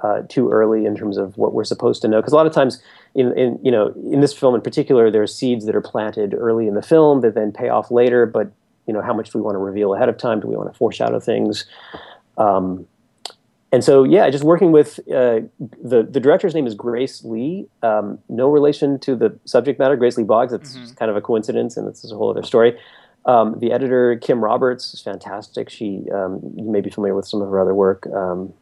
uh, 0.02 0.22
too 0.28 0.50
early 0.50 0.84
in 0.84 0.96
terms 0.96 1.16
of 1.16 1.36
what 1.36 1.52
we're 1.52 1.64
supposed 1.64 2.02
to 2.02 2.08
know. 2.08 2.20
Because 2.20 2.32
a 2.32 2.36
lot 2.36 2.46
of 2.46 2.52
times, 2.52 2.82
in, 3.14 3.36
in 3.38 3.58
you 3.62 3.70
know, 3.70 3.92
in 4.10 4.20
this 4.20 4.32
film 4.32 4.54
in 4.54 4.60
particular, 4.60 5.10
there 5.10 5.22
are 5.22 5.26
seeds 5.26 5.66
that 5.66 5.76
are 5.76 5.80
planted 5.80 6.34
early 6.34 6.66
in 6.66 6.74
the 6.74 6.82
film 6.82 7.20
that 7.20 7.34
then 7.34 7.52
pay 7.52 7.68
off 7.68 7.90
later. 7.90 8.26
But 8.26 8.50
you 8.86 8.94
know, 8.94 9.02
how 9.02 9.14
much 9.14 9.30
do 9.30 9.38
we 9.38 9.42
want 9.42 9.54
to 9.54 9.58
reveal 9.58 9.94
ahead 9.94 10.08
of 10.08 10.18
time? 10.18 10.40
Do 10.40 10.48
we 10.48 10.56
want 10.56 10.72
to 10.72 10.78
foreshadow 10.78 11.20
things? 11.20 11.64
Um, 12.36 12.86
and 13.72 13.82
so, 13.82 14.04
yeah, 14.04 14.30
just 14.30 14.44
working 14.44 14.70
with 14.70 15.00
uh, 15.08 15.40
the 15.82 16.06
the 16.08 16.20
director's 16.20 16.54
name 16.54 16.66
is 16.66 16.74
Grace 16.74 17.24
Lee. 17.24 17.66
Um, 17.82 18.20
no 18.28 18.48
relation 18.48 19.00
to 19.00 19.16
the 19.16 19.36
subject 19.46 19.80
matter, 19.80 19.96
Grace 19.96 20.16
Lee 20.16 20.22
Boggs. 20.22 20.52
It's 20.52 20.76
mm-hmm. 20.76 20.94
kind 20.94 21.10
of 21.10 21.16
a 21.16 21.20
coincidence, 21.20 21.76
and 21.76 21.88
it's 21.88 22.08
a 22.08 22.14
whole 22.14 22.30
other 22.30 22.44
story. 22.44 22.78
Um, 23.26 23.58
the 23.58 23.72
editor 23.72 24.16
Kim 24.16 24.44
Roberts 24.44 24.94
is 24.94 25.00
fantastic. 25.00 25.70
She 25.70 26.04
um, 26.14 26.40
you 26.56 26.70
may 26.70 26.82
be 26.82 26.90
familiar 26.90 27.16
with 27.16 27.26
some 27.26 27.42
of 27.42 27.50
her 27.50 27.58
other 27.58 27.74
work, 27.74 28.06
um, 28.14 28.52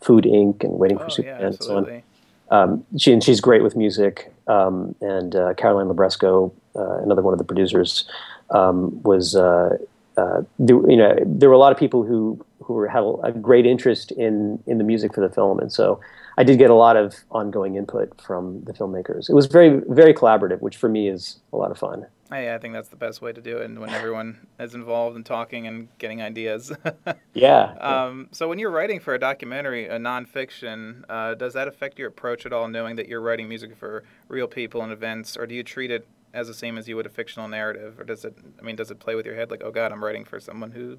Food 0.00 0.24
Inc. 0.24 0.64
and 0.64 0.78
Waiting 0.78 0.98
oh, 0.98 1.04
for 1.04 1.10
Superman 1.10 1.40
yeah, 1.40 1.46
and 1.46 1.62
so 1.62 1.76
on. 1.76 2.02
Um, 2.50 2.86
she 2.96 3.12
and 3.12 3.22
she's 3.22 3.40
great 3.40 3.62
with 3.62 3.76
music. 3.76 4.32
Um, 4.46 4.94
and 5.00 5.36
uh, 5.36 5.54
Caroline 5.54 5.86
Libresco, 5.86 6.52
uh, 6.74 6.98
another 7.02 7.22
one 7.22 7.34
of 7.34 7.38
the 7.38 7.44
producers, 7.44 8.04
was 8.50 9.36
uh, 9.36 9.78
uh, 10.16 10.42
there, 10.58 10.76
you 10.90 10.96
know 10.96 11.16
there 11.24 11.48
were 11.48 11.54
a 11.54 11.58
lot 11.58 11.72
of 11.72 11.78
people 11.78 12.02
who 12.02 12.44
who 12.62 12.74
were, 12.74 12.88
had 12.88 13.02
a 13.22 13.32
great 13.32 13.66
interest 13.66 14.12
in 14.12 14.62
in 14.66 14.78
the 14.78 14.84
music 14.84 15.14
for 15.14 15.20
the 15.20 15.32
film, 15.32 15.58
and 15.58 15.72
so 15.72 16.00
I 16.36 16.44
did 16.44 16.58
get 16.58 16.70
a 16.70 16.74
lot 16.74 16.96
of 16.96 17.14
ongoing 17.30 17.76
input 17.76 18.20
from 18.20 18.62
the 18.64 18.72
filmmakers. 18.72 19.30
It 19.30 19.34
was 19.34 19.46
very 19.46 19.80
very 19.88 20.14
collaborative, 20.14 20.60
which 20.60 20.76
for 20.76 20.88
me 20.88 21.08
is 21.08 21.38
a 21.52 21.56
lot 21.56 21.70
of 21.70 21.78
fun. 21.78 22.06
I, 22.30 22.54
I 22.54 22.58
think 22.58 22.74
that's 22.74 22.88
the 22.88 22.96
best 22.96 23.20
way 23.20 23.32
to 23.32 23.40
do 23.40 23.58
it, 23.58 23.64
and 23.64 23.78
when 23.78 23.90
everyone 23.90 24.46
is 24.58 24.74
involved 24.74 25.16
in 25.16 25.24
talking 25.24 25.66
and 25.66 25.88
getting 25.98 26.22
ideas. 26.22 26.72
yeah. 27.34 27.74
Um, 27.80 28.28
so 28.30 28.48
when 28.48 28.58
you're 28.58 28.70
writing 28.70 29.00
for 29.00 29.14
a 29.14 29.18
documentary, 29.18 29.88
a 29.88 29.98
nonfiction, 29.98 31.02
uh, 31.08 31.34
does 31.34 31.54
that 31.54 31.66
affect 31.66 31.98
your 31.98 32.08
approach 32.08 32.46
at 32.46 32.52
all, 32.52 32.68
knowing 32.68 32.96
that 32.96 33.08
you're 33.08 33.20
writing 33.20 33.48
music 33.48 33.76
for 33.76 34.04
real 34.28 34.46
people 34.46 34.82
and 34.82 34.92
events, 34.92 35.36
or 35.36 35.46
do 35.46 35.54
you 35.54 35.64
treat 35.64 35.90
it 35.90 36.06
as 36.32 36.46
the 36.46 36.54
same 36.54 36.78
as 36.78 36.88
you 36.88 36.96
would 36.96 37.06
a 37.06 37.10
fictional 37.10 37.48
narrative, 37.48 37.98
or 37.98 38.04
does 38.04 38.24
it? 38.24 38.36
I 38.58 38.62
mean, 38.62 38.76
does 38.76 38.90
it 38.90 38.98
play 38.98 39.14
with 39.14 39.26
your 39.26 39.34
head 39.34 39.50
like, 39.50 39.62
oh 39.64 39.70
God, 39.70 39.92
I'm 39.92 40.02
writing 40.02 40.24
for 40.24 40.38
someone 40.40 40.70
who 40.70 40.98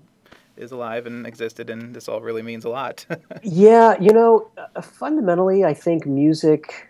is 0.58 0.72
alive 0.72 1.06
and 1.06 1.26
existed, 1.26 1.70
and 1.70 1.94
this 1.94 2.08
all 2.08 2.22
really 2.22 2.42
means 2.42 2.66
a 2.66 2.70
lot? 2.70 3.06
yeah, 3.44 3.96
you 4.00 4.12
know, 4.12 4.50
uh, 4.58 4.82
fundamentally, 4.82 5.64
I 5.64 5.74
think 5.74 6.06
music 6.06 6.90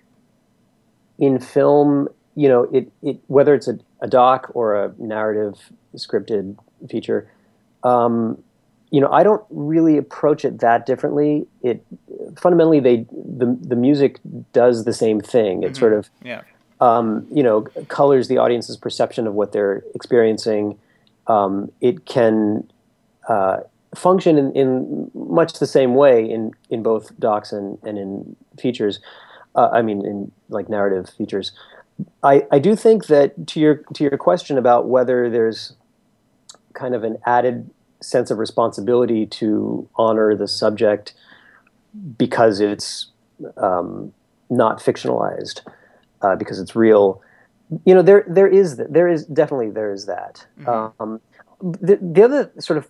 in 1.19 1.39
film, 1.39 2.07
you 2.35 2.49
know, 2.49 2.63
it 2.63 2.91
it 3.01 3.19
whether 3.27 3.53
it's 3.53 3.67
a, 3.67 3.77
a 4.01 4.07
doc 4.07 4.51
or 4.53 4.75
a 4.75 4.93
narrative 4.97 5.55
scripted 5.95 6.57
feature. 6.89 7.31
Um, 7.83 8.43
you 8.89 8.99
know, 8.99 9.09
I 9.09 9.23
don't 9.23 9.43
really 9.49 9.97
approach 9.97 10.43
it 10.43 10.59
that 10.59 10.85
differently. 10.85 11.47
It 11.61 11.85
fundamentally 12.37 12.79
they 12.79 13.05
the 13.11 13.57
the 13.61 13.75
music 13.75 14.19
does 14.51 14.83
the 14.83 14.93
same 14.93 15.21
thing. 15.21 15.63
It 15.63 15.67
mm-hmm. 15.67 15.79
sort 15.79 15.93
of 15.93 16.09
yeah 16.23 16.41
um, 16.81 17.27
you 17.31 17.43
know, 17.43 17.61
colors 17.87 18.27
the 18.27 18.39
audience's 18.39 18.75
perception 18.75 19.27
of 19.27 19.35
what 19.35 19.53
they're 19.53 19.83
experiencing. 19.93 20.77
Um, 21.27 21.71
it 21.79 22.05
can 22.05 22.69
uh, 23.29 23.59
function 23.95 24.37
in, 24.37 24.51
in, 24.53 25.11
much 25.13 25.53
the 25.59 25.67
same 25.67 25.93
way 25.93 26.29
in, 26.29 26.51
in 26.69 26.81
both 26.81 27.17
docs 27.19 27.51
and, 27.51 27.77
and 27.83 27.97
in 27.97 28.35
features. 28.59 28.99
Uh, 29.55 29.69
I 29.71 29.83
mean, 29.83 30.03
in 30.05 30.31
like 30.49 30.67
narrative 30.69 31.09
features. 31.09 31.51
I, 32.23 32.47
I 32.51 32.57
do 32.57 32.75
think 32.75 33.05
that 33.07 33.47
to 33.47 33.59
your 33.59 33.75
to 33.93 34.03
your 34.03 34.17
question 34.17 34.57
about 34.57 34.87
whether 34.87 35.29
there's 35.29 35.73
kind 36.73 36.95
of 36.95 37.03
an 37.03 37.17
added 37.25 37.69
sense 38.01 38.31
of 38.31 38.39
responsibility 38.39 39.27
to 39.27 39.87
honor 39.95 40.35
the 40.35 40.47
subject 40.47 41.13
because 42.17 42.59
it's 42.59 43.07
um, 43.57 44.13
not 44.49 44.79
fictionalized 44.79 45.61
uh, 46.21 46.35
because 46.35 46.59
it's 46.59 46.75
real. 46.75 47.21
You 47.85 47.95
know, 47.95 48.01
there 48.01 48.25
there 48.27 48.47
is 48.47 48.77
there 48.77 49.07
is 49.07 49.25
definitely 49.25 49.69
there 49.69 49.91
is 49.91 50.05
that. 50.05 50.45
Mm-hmm. 50.59 51.01
Um, 51.01 51.21
the 51.61 51.97
the 52.01 52.23
other 52.23 52.51
sort 52.59 52.77
of 52.77 52.89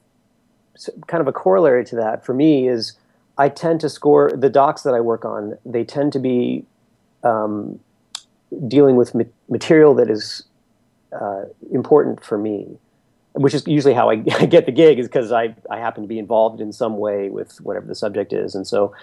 kind 1.07 1.21
of 1.21 1.27
a 1.27 1.33
corollary 1.33 1.85
to 1.85 1.95
that 1.95 2.25
for 2.25 2.33
me 2.33 2.67
is 2.67 2.93
I 3.38 3.50
tend 3.50 3.79
to 3.81 3.89
score 3.89 4.31
the 4.31 4.50
docs 4.50 4.83
that 4.83 4.93
I 4.93 5.00
work 5.00 5.25
on. 5.25 5.57
They 5.65 5.83
tend 5.83 6.13
to 6.13 6.19
be 6.19 6.65
um, 7.23 7.79
dealing 8.67 8.95
with 8.95 9.13
ma- 9.15 9.23
material 9.50 9.95
that 9.95 10.09
is 10.09 10.43
uh, 11.11 11.43
important 11.71 12.23
for 12.23 12.38
me, 12.38 12.77
which 13.33 13.53
is 13.53 13.65
usually 13.67 13.93
how 13.93 14.09
I, 14.09 14.15
get 14.45 14.65
the 14.65 14.71
gig, 14.71 15.00
is 15.00 15.07
because 15.07 15.31
I, 15.31 15.55
I 15.69 15.77
happen 15.77 16.03
to 16.03 16.07
be 16.07 16.19
involved 16.19 16.61
in 16.61 16.71
some 16.71 16.97
way 16.97 17.29
with 17.29 17.59
whatever 17.61 17.85
the 17.85 17.95
subject 17.95 18.33
is. 18.33 18.55
And 18.55 18.67
so, 18.67 18.93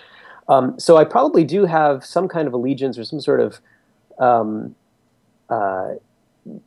um, 0.48 0.78
so 0.78 0.96
I 0.96 1.04
probably 1.04 1.44
do 1.44 1.66
have 1.66 2.04
some 2.04 2.28
kind 2.28 2.48
of 2.48 2.54
allegiance 2.54 2.98
or 2.98 3.04
some 3.04 3.20
sort 3.20 3.40
of 3.40 3.60
um, 4.18 4.74
uh, 5.48 5.94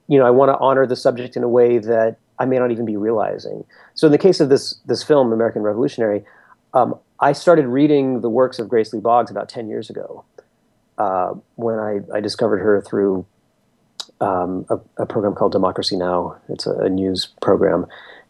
you 0.07 0.19
know, 0.19 0.25
I 0.25 0.29
want 0.29 0.49
to 0.49 0.57
honor 0.59 0.85
the 0.85 0.95
subject 0.95 1.35
in 1.35 1.43
a 1.43 1.49
way 1.49 1.77
that 1.77 2.17
I 2.39 2.45
may 2.45 2.57
not 2.57 2.71
even 2.71 2.85
be 2.85 2.97
realizing. 2.97 3.63
So 3.93 4.07
in 4.07 4.11
the 4.11 4.17
case 4.17 4.39
of 4.39 4.49
this 4.49 4.75
this 4.85 5.03
film, 5.03 5.31
American 5.31 5.61
Revolutionary, 5.61 6.23
um, 6.73 6.95
I 7.19 7.33
started 7.33 7.67
reading 7.67 8.21
the 8.21 8.29
works 8.29 8.59
of 8.59 8.69
Grace 8.69 8.93
Lee 8.93 8.99
Boggs 8.99 9.31
about 9.31 9.49
ten 9.49 9.67
years 9.67 9.89
ago, 9.89 10.23
uh, 10.97 11.33
when 11.55 11.79
I, 11.79 11.99
I, 12.13 12.19
discovered 12.19 12.59
her 12.59 12.81
through 12.81 13.25
um, 14.19 14.65
a, 14.69 14.79
a, 14.97 15.05
program 15.05 15.33
called 15.33 15.51
Democracy 15.51 15.95
Now. 15.95 16.37
It's 16.49 16.65
a, 16.67 16.71
a 16.71 16.89
news 16.89 17.29
program, 17.41 17.85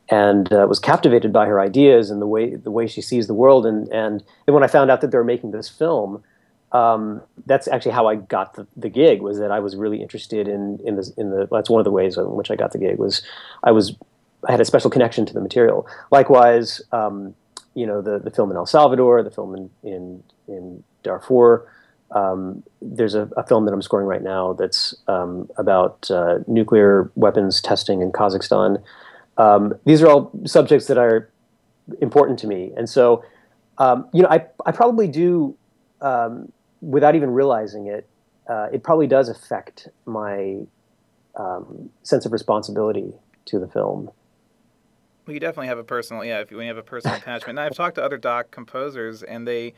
and 0.10 0.52
uh, 0.52 0.66
was 0.68 0.80
captivated 0.80 1.34
by 1.34 1.46
her 1.48 1.60
ideas 1.60 2.10
and 2.10 2.22
the 2.22 2.28
way 2.28 2.56
the 2.56 2.72
way 2.72 2.88
she 2.88 3.02
sees 3.02 3.28
the 3.28 3.34
world. 3.34 3.66
And 3.66 3.88
and 3.90 4.24
then 4.46 4.54
when 4.54 4.64
I 4.64 4.68
found 4.68 4.92
out 4.92 5.02
that 5.02 5.12
they 5.12 5.18
were 5.18 5.24
making 5.24 5.52
this 5.52 5.70
film, 5.70 6.24
um, 6.72 7.22
that's 7.46 7.68
actually 7.68 7.92
how 7.92 8.08
I 8.08 8.16
got 8.16 8.54
the, 8.54 8.68
the 8.76 8.90
gig. 8.90 9.22
Was 9.22 9.40
that 9.40 9.52
I 9.52 9.60
was 9.60 9.76
really 9.76 10.02
interested 10.02 10.48
in 10.48 10.80
in 10.86 10.96
the 10.96 11.12
in 11.18 11.30
the. 11.30 11.48
That's 11.52 11.70
one 11.70 11.80
of 11.80 11.86
the 11.86 11.92
ways 11.92 12.18
in 12.18 12.32
which 12.32 12.52
I 12.52 12.56
got 12.56 12.72
the 12.72 12.78
gig. 12.78 12.98
Was 12.98 13.22
I 13.64 13.72
was 13.72 13.96
I 14.48 14.52
had 14.52 14.62
a 14.62 14.66
special 14.66 14.90
connection 14.90 15.26
to 15.26 15.34
the 15.34 15.42
material. 15.42 15.88
Likewise, 16.12 16.82
um, 16.92 17.36
you 17.74 17.86
know, 17.86 18.02
the 18.02 18.20
the 18.20 18.32
film 18.32 18.52
in 18.52 18.58
El 18.58 18.66
Salvador, 18.66 19.22
the 19.24 19.32
film 19.32 19.56
in 19.56 19.70
in, 19.84 20.24
in 20.48 20.84
Darfur. 21.04 21.68
Um, 22.12 22.64
there's 22.82 23.16
a, 23.16 23.30
a, 23.38 23.44
film 23.48 23.64
that 23.66 23.72
I'm 23.72 23.82
scoring 23.82 24.06
right 24.06 24.22
now 24.22 24.52
that's 24.52 24.94
um, 25.08 25.50
about 25.56 26.12
uh, 26.12 26.40
nuclear 26.46 27.10
weapons 27.16 27.62
testing 27.62 28.02
in 28.02 28.12
Kazakhstan. 28.12 28.84
Um, 29.38 29.76
these 29.86 30.02
are 30.02 30.10
all 30.10 30.30
subjects 30.46 30.88
that 30.88 30.98
are 30.98 31.30
important 32.02 32.38
to 32.40 32.48
me, 32.48 32.74
and 32.76 32.90
so 32.90 33.24
um, 33.78 34.10
you 34.14 34.22
know, 34.22 34.28
I 34.30 34.46
I 34.66 34.72
probably 34.72 35.08
do 35.08 35.56
um, 36.02 36.52
without 36.82 37.16
even 37.16 37.32
realizing 37.32 37.88
it, 37.88 38.08
uh, 38.50 38.68
it 38.74 38.84
probably 38.84 39.08
does 39.08 39.30
affect 39.30 39.88
my 40.06 40.58
um, 41.36 41.90
sense 42.04 42.26
of 42.26 42.32
responsibility 42.32 43.14
to 43.46 43.60
the 43.60 43.68
film. 43.68 44.12
Well, 45.26 45.34
you 45.34 45.40
definitely 45.40 45.68
have 45.68 45.78
a 45.78 45.84
personal, 45.84 46.26
yeah. 46.26 46.40
If 46.40 46.52
you, 46.52 46.58
when 46.58 46.66
you 46.66 46.74
have 46.74 46.78
a 46.78 46.84
personal 46.84 47.18
attachment, 47.18 47.58
and 47.58 47.60
I've 47.60 47.76
talked 47.76 47.96
to 47.96 48.04
other 48.04 48.18
doc 48.18 48.52
composers, 48.52 49.22
and 49.22 49.48
they, 49.48 49.74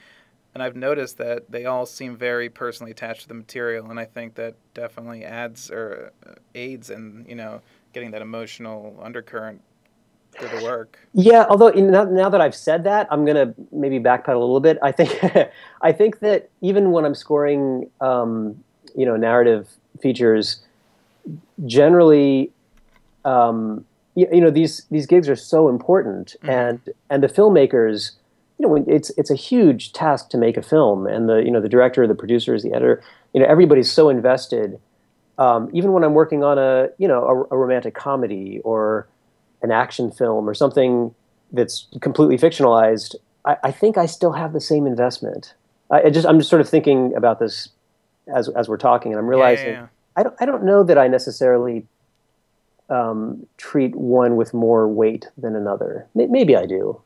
and 0.53 0.63
I've 0.63 0.75
noticed 0.75 1.17
that 1.17 1.51
they 1.51 1.65
all 1.65 1.85
seem 1.85 2.15
very 2.15 2.49
personally 2.49 2.91
attached 2.91 3.23
to 3.23 3.27
the 3.27 3.33
material, 3.33 3.89
and 3.89 3.99
I 3.99 4.05
think 4.05 4.35
that 4.35 4.55
definitely 4.73 5.25
adds 5.25 5.69
or 5.69 6.13
uh, 6.25 6.35
aids 6.55 6.89
in 6.89 7.25
you 7.27 7.35
know 7.35 7.61
getting 7.91 8.11
that 8.11 8.21
emotional 8.21 8.97
undercurrent 9.03 9.61
to 10.39 10.47
the 10.47 10.63
work. 10.63 10.97
Yeah, 11.13 11.45
although 11.49 11.69
now, 11.69 12.03
now 12.05 12.29
that 12.29 12.41
I've 12.41 12.55
said 12.55 12.83
that, 12.85 13.07
I'm 13.11 13.25
gonna 13.25 13.53
maybe 13.71 13.99
backpedal 13.99 14.35
a 14.35 14.39
little 14.39 14.59
bit. 14.59 14.77
I 14.81 14.91
think 14.91 15.19
I 15.81 15.91
think 15.91 16.19
that 16.19 16.49
even 16.61 16.91
when 16.91 17.05
I'm 17.05 17.15
scoring, 17.15 17.89
um, 18.01 18.63
you 18.95 19.05
know, 19.05 19.15
narrative 19.15 19.69
features, 20.01 20.61
generally, 21.65 22.51
um, 23.25 23.85
you, 24.15 24.27
you, 24.31 24.41
know 24.41 24.49
these 24.51 24.85
these 24.91 25.05
gigs 25.05 25.29
are 25.29 25.35
so 25.35 25.69
important, 25.69 26.35
mm-hmm. 26.39 26.49
and 26.49 26.89
and 27.09 27.23
the 27.23 27.27
filmmakers, 27.27 28.11
you 28.57 28.67
know, 28.67 28.83
it's 28.87 29.11
it's 29.17 29.31
a 29.31 29.35
huge 29.35 29.93
task 29.93 30.29
to 30.29 30.37
make 30.37 30.57
a 30.57 30.63
film, 30.63 31.07
and 31.07 31.29
the 31.29 31.37
you 31.37 31.51
know 31.51 31.61
the 31.61 31.69
director, 31.69 32.05
the 32.07 32.15
producers, 32.15 32.63
the 32.63 32.73
editor, 32.73 33.01
you 33.33 33.39
know, 33.39 33.47
everybody's 33.47 33.91
so 33.91 34.09
invested. 34.09 34.79
Um, 35.39 35.71
even 35.73 35.93
when 35.93 36.03
I'm 36.03 36.13
working 36.13 36.43
on 36.43 36.57
a 36.59 36.89
you 36.97 37.07
know 37.07 37.47
a, 37.51 37.55
a 37.55 37.57
romantic 37.57 37.95
comedy 37.95 38.61
or 38.63 39.07
an 39.63 39.71
action 39.71 40.11
film 40.11 40.47
or 40.47 40.53
something 40.53 41.15
that's 41.51 41.87
completely 42.01 42.37
fictionalized, 42.37 43.15
I, 43.45 43.57
I 43.63 43.71
think 43.71 43.97
I 43.97 44.05
still 44.05 44.33
have 44.33 44.53
the 44.53 44.61
same 44.61 44.85
investment. 44.85 45.53
I, 45.89 46.03
I, 46.03 46.09
just 46.09 46.27
I'm 46.27 46.39
just 46.39 46.49
sort 46.49 46.61
of 46.61 46.69
thinking 46.69 47.15
about 47.15 47.39
this 47.39 47.69
as 48.33 48.49
as 48.49 48.69
we're 48.69 48.77
talking, 48.77 49.11
and 49.11 49.19
I'm 49.19 49.27
realizing 49.27 49.67
yeah, 49.67 49.71
yeah, 49.71 49.79
yeah. 49.81 49.87
I 50.17 50.23
don't 50.23 50.35
I 50.41 50.45
don't 50.45 50.63
know 50.63 50.83
that 50.83 50.97
I 50.97 51.07
necessarily 51.07 51.85
um, 52.89 53.47
treat 53.57 53.95
one 53.95 54.35
with 54.35 54.53
more 54.53 54.87
weight 54.87 55.27
than 55.37 55.55
another. 55.55 56.07
Maybe 56.13 56.55
I 56.55 56.65
do. 56.65 57.01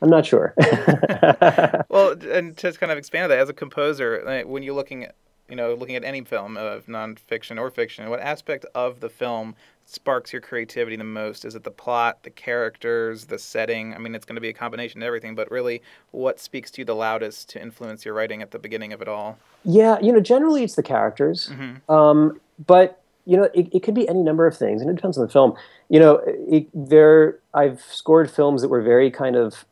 I'm 0.00 0.10
not 0.10 0.24
sure. 0.24 0.54
well, 1.88 2.12
and 2.12 2.56
to 2.56 2.72
kind 2.72 2.92
of 2.92 2.98
expand 2.98 3.32
that, 3.32 3.38
as 3.38 3.48
a 3.48 3.52
composer, 3.52 4.44
when 4.46 4.62
you're 4.62 4.74
looking 4.74 5.04
at 5.04 5.14
you 5.48 5.56
know 5.56 5.74
looking 5.74 5.96
at 5.96 6.04
any 6.04 6.22
film 6.22 6.56
of 6.56 6.86
nonfiction 6.86 7.58
or 7.58 7.70
fiction, 7.70 8.08
what 8.08 8.20
aspect 8.20 8.64
of 8.74 9.00
the 9.00 9.08
film 9.08 9.56
sparks 9.88 10.34
your 10.34 10.42
creativity 10.42 10.96
the 10.96 11.04
most? 11.04 11.46
Is 11.46 11.54
it 11.54 11.64
the 11.64 11.70
plot, 11.70 12.22
the 12.22 12.30
characters, 12.30 13.24
the 13.24 13.38
setting? 13.38 13.94
I 13.94 13.98
mean, 13.98 14.14
it's 14.14 14.26
going 14.26 14.34
to 14.34 14.40
be 14.40 14.50
a 14.50 14.52
combination 14.52 15.02
of 15.02 15.06
everything, 15.06 15.34
but 15.34 15.50
really, 15.50 15.82
what 16.10 16.38
speaks 16.38 16.70
to 16.72 16.82
you 16.82 16.84
the 16.84 16.94
loudest 16.94 17.48
to 17.50 17.62
influence 17.62 18.04
your 18.04 18.12
writing 18.12 18.42
at 18.42 18.50
the 18.50 18.58
beginning 18.58 18.92
of 18.92 19.00
it 19.00 19.08
all? 19.08 19.38
Yeah, 19.64 19.98
you 20.00 20.12
know, 20.12 20.20
generally 20.20 20.62
it's 20.62 20.74
the 20.74 20.82
characters, 20.82 21.50
mm-hmm. 21.50 21.90
um, 21.90 22.38
but 22.66 23.00
you 23.24 23.36
know, 23.36 23.44
it, 23.54 23.68
it 23.72 23.82
could 23.82 23.94
be 23.94 24.08
any 24.08 24.22
number 24.22 24.46
of 24.46 24.56
things, 24.56 24.82
and 24.82 24.90
it 24.90 24.94
depends 24.94 25.16
on 25.16 25.26
the 25.26 25.32
film. 25.32 25.54
You 25.88 26.00
know, 26.00 26.22
it, 26.26 26.68
there 26.74 27.38
I've 27.54 27.80
scored 27.80 28.30
films 28.30 28.60
that 28.60 28.68
were 28.68 28.82
very 28.82 29.10
kind 29.10 29.36
of 29.36 29.64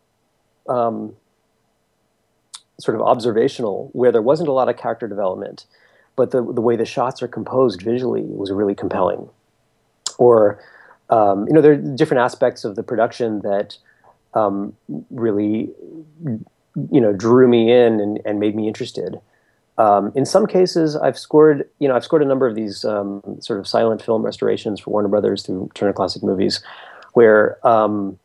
um, 0.67 1.15
sort 2.81 2.95
of 2.95 3.03
observational, 3.03 3.91
where 3.93 4.13
there 4.13 4.23
wasn't 4.23 4.49
a 4.49 4.53
lot 4.53 4.71
of 4.71 4.79
character 4.79 5.07
development, 5.09 5.67
but 6.17 6.31
the 6.31 6.39
the 6.41 6.63
way 6.63 6.77
the 6.77 6.87
shots 6.87 7.23
are 7.23 7.29
composed 7.29 7.83
visually 7.83 8.23
was 8.23 8.51
really 8.51 8.75
compelling 8.75 9.29
or 10.19 10.59
um, 11.11 11.47
you 11.47 11.53
know 11.53 11.61
there 11.61 11.73
are 11.73 11.77
different 11.77 12.23
aspects 12.23 12.65
of 12.65 12.77
the 12.77 12.83
production 12.83 13.41
that 13.41 13.77
um, 14.35 14.75
really 15.11 15.71
you 16.91 17.01
know 17.01 17.13
drew 17.13 17.49
me 17.49 17.73
in 17.73 18.01
and, 18.01 18.21
and 18.25 18.41
made 18.41 18.55
me 18.55 18.69
interested. 18.69 19.21
Um, 19.79 20.11
in 20.15 20.25
some 20.25 20.47
cases, 20.47 20.97
I've 20.97 21.19
scored 21.19 21.69
you 21.79 21.89
know 21.89 21.97
I've 21.97 22.05
scored 22.05 22.23
a 22.23 22.27
number 22.27 22.47
of 22.47 22.55
these 22.55 22.85
um, 22.85 23.23
sort 23.41 23.59
of 23.59 23.67
silent 23.67 24.03
film 24.03 24.23
restorations 24.23 24.81
for 24.81 24.91
Warner 24.91 25.09
Brothers 25.09 25.43
through 25.43 25.71
Turner 25.75 25.93
Classic 25.93 26.23
Movies, 26.23 26.61
where 27.13 27.65
um, 27.67 28.19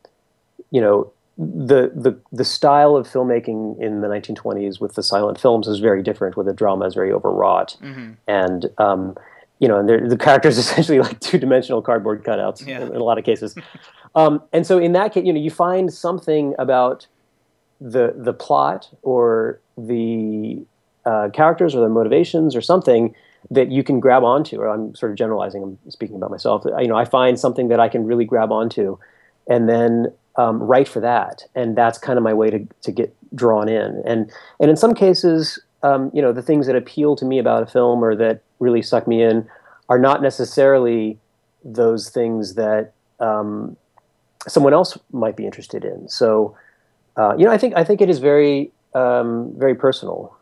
you 0.70 0.80
know 0.80 1.12
the 1.38 1.92
the 1.94 2.18
the 2.30 2.44
style 2.44 2.96
of 2.96 3.06
filmmaking 3.06 3.80
in 3.80 4.00
the 4.00 4.08
1920s 4.08 4.80
with 4.80 4.94
the 4.94 5.02
silent 5.02 5.40
films 5.40 5.66
is 5.66 5.78
very 5.78 6.02
different, 6.02 6.36
where 6.36 6.44
the 6.44 6.52
drama 6.52 6.86
is 6.86 6.94
very 6.94 7.12
overwrought, 7.12 7.76
mm-hmm. 7.82 8.12
and 8.26 8.70
um, 8.78 9.16
you 9.62 9.68
know, 9.68 9.78
and 9.78 10.10
the 10.10 10.16
characters 10.18 10.58
essentially 10.64 10.98
like 10.98 11.20
two 11.20 11.38
dimensional 11.38 11.80
cardboard 11.80 12.24
cutouts 12.24 12.66
yeah. 12.66 12.80
in, 12.80 12.88
in, 12.88 12.96
a 12.96 13.04
lot 13.04 13.16
of 13.16 13.24
cases. 13.24 13.54
um, 14.16 14.42
and 14.52 14.66
so 14.66 14.76
in 14.76 14.92
that 14.92 15.14
case, 15.14 15.24
you 15.24 15.32
know, 15.32 15.40
you 15.40 15.50
find 15.50 15.94
something 15.94 16.54
about 16.58 17.06
the 17.80 18.12
the 18.16 18.32
plot 18.32 18.90
or 19.02 19.60
the 19.78 20.60
uh, 21.06 21.28
characters 21.32 21.74
or 21.74 21.80
their 21.80 21.88
motivations 21.88 22.54
or 22.54 22.60
something 22.60 23.14
that 23.50 23.70
you 23.70 23.84
can 23.84 24.00
grab 24.00 24.24
onto. 24.24 24.60
Or 24.60 24.68
I'm 24.68 24.96
sort 24.96 25.12
of 25.12 25.18
generalizing. 25.18 25.62
I'm 25.62 25.78
speaking 25.90 26.16
about 26.16 26.32
myself. 26.32 26.64
You 26.64 26.88
know, 26.88 26.96
I 26.96 27.04
find 27.04 27.38
something 27.38 27.68
that 27.68 27.78
I 27.78 27.88
can 27.88 28.04
really 28.04 28.24
grab 28.24 28.50
onto, 28.50 28.98
and 29.46 29.68
then 29.68 30.12
um, 30.36 30.60
write 30.60 30.88
for 30.88 30.98
that. 31.00 31.44
And 31.54 31.76
that's 31.76 31.98
kind 31.98 32.16
of 32.16 32.24
my 32.24 32.34
way 32.34 32.50
to 32.50 32.66
to 32.82 32.90
get 32.90 33.14
drawn 33.36 33.68
in. 33.68 34.02
And 34.04 34.28
and 34.58 34.70
in 34.70 34.76
some 34.76 34.92
cases, 34.92 35.60
um, 35.84 36.10
you 36.12 36.20
know, 36.20 36.32
the 36.32 36.42
things 36.42 36.66
that 36.66 36.74
appeal 36.74 37.14
to 37.14 37.24
me 37.24 37.38
about 37.38 37.62
a 37.62 37.66
film 37.66 38.02
or 38.02 38.16
that 38.16 38.42
really 38.62 38.82
suck 38.82 39.06
me 39.06 39.22
in 39.22 39.48
are 39.88 39.98
not 39.98 40.22
necessarily 40.22 41.18
those 41.64 42.08
things 42.08 42.54
that 42.54 42.92
um, 43.20 43.76
someone 44.46 44.72
else 44.72 44.96
might 45.12 45.36
be 45.36 45.44
interested 45.44 45.84
in. 45.84 46.08
So, 46.08 46.56
uh, 47.16 47.34
you 47.36 47.44
know, 47.44 47.52
I 47.52 47.58
think 47.58 47.74
I 47.76 47.84
think 47.84 48.00
it 48.00 48.08
is 48.08 48.18
very 48.18 48.72
um, 48.94 49.52
very 49.56 49.74
personal. 49.74 50.36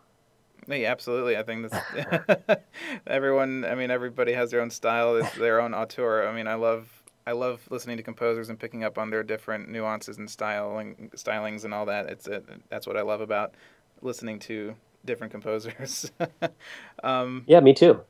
Yeah, 0.69 0.91
absolutely. 0.91 1.37
I 1.37 1.43
think 1.43 1.69
that's 1.69 2.61
everyone. 3.07 3.65
I 3.65 3.75
mean, 3.75 3.91
everybody 3.91 4.33
has 4.35 4.51
their 4.51 4.61
own 4.61 4.71
style, 4.71 5.21
their 5.39 5.61
own 5.61 5.75
auteur. 5.75 6.29
I 6.29 6.33
mean, 6.33 6.47
I 6.47 6.55
love 6.55 6.89
I 7.27 7.33
love 7.33 7.61
listening 7.71 7.97
to 7.97 8.03
composers 8.03 8.51
and 8.51 8.59
picking 8.59 8.85
up 8.85 8.99
on 8.99 9.11
their 9.11 9.23
different 9.23 9.69
nuances 9.69 10.19
and 10.19 10.31
styling 10.31 11.11
stylings 11.17 11.65
and 11.65 11.75
all 11.75 11.87
that. 11.87 12.07
It's 12.07 12.27
it, 12.27 12.47
that's 12.69 12.87
what 12.87 12.97
I 12.97 13.03
love 13.03 13.21
about 13.21 13.55
listening 14.03 14.39
to 14.41 14.75
different 15.05 15.33
composers. 15.33 16.11
um, 17.03 17.45
yeah, 17.47 17.61
me 17.61 17.75
too. 17.75 18.01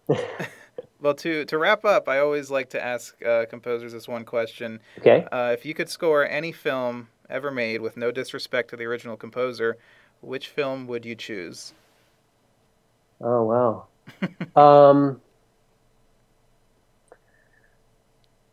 well, 1.01 1.15
to 1.15 1.45
to 1.45 1.59
wrap 1.59 1.85
up, 1.85 2.09
I 2.09 2.19
always 2.19 2.51
like 2.51 2.71
to 2.71 2.83
ask 2.83 3.21
uh, 3.25 3.47
composers 3.47 3.93
this 3.93 4.09
one 4.09 4.25
question. 4.25 4.81
Okay. 4.99 5.27
Uh, 5.31 5.51
if 5.53 5.65
you 5.65 5.75
could 5.75 5.89
score 5.89 6.27
any 6.27 6.53
film 6.53 7.09
ever 7.29 7.51
made 7.51 7.81
with 7.81 7.97
no 7.97 8.11
disrespect 8.11 8.71
to 8.71 8.77
the 8.77 8.85
original 8.85 9.17
composer, 9.17 9.79
which 10.21 10.49
film 10.49 10.87
would 10.87 11.05
you 11.05 11.15
choose? 11.15 11.73
Oh 13.21 13.45
wow. 13.45 13.87
um, 14.57 15.21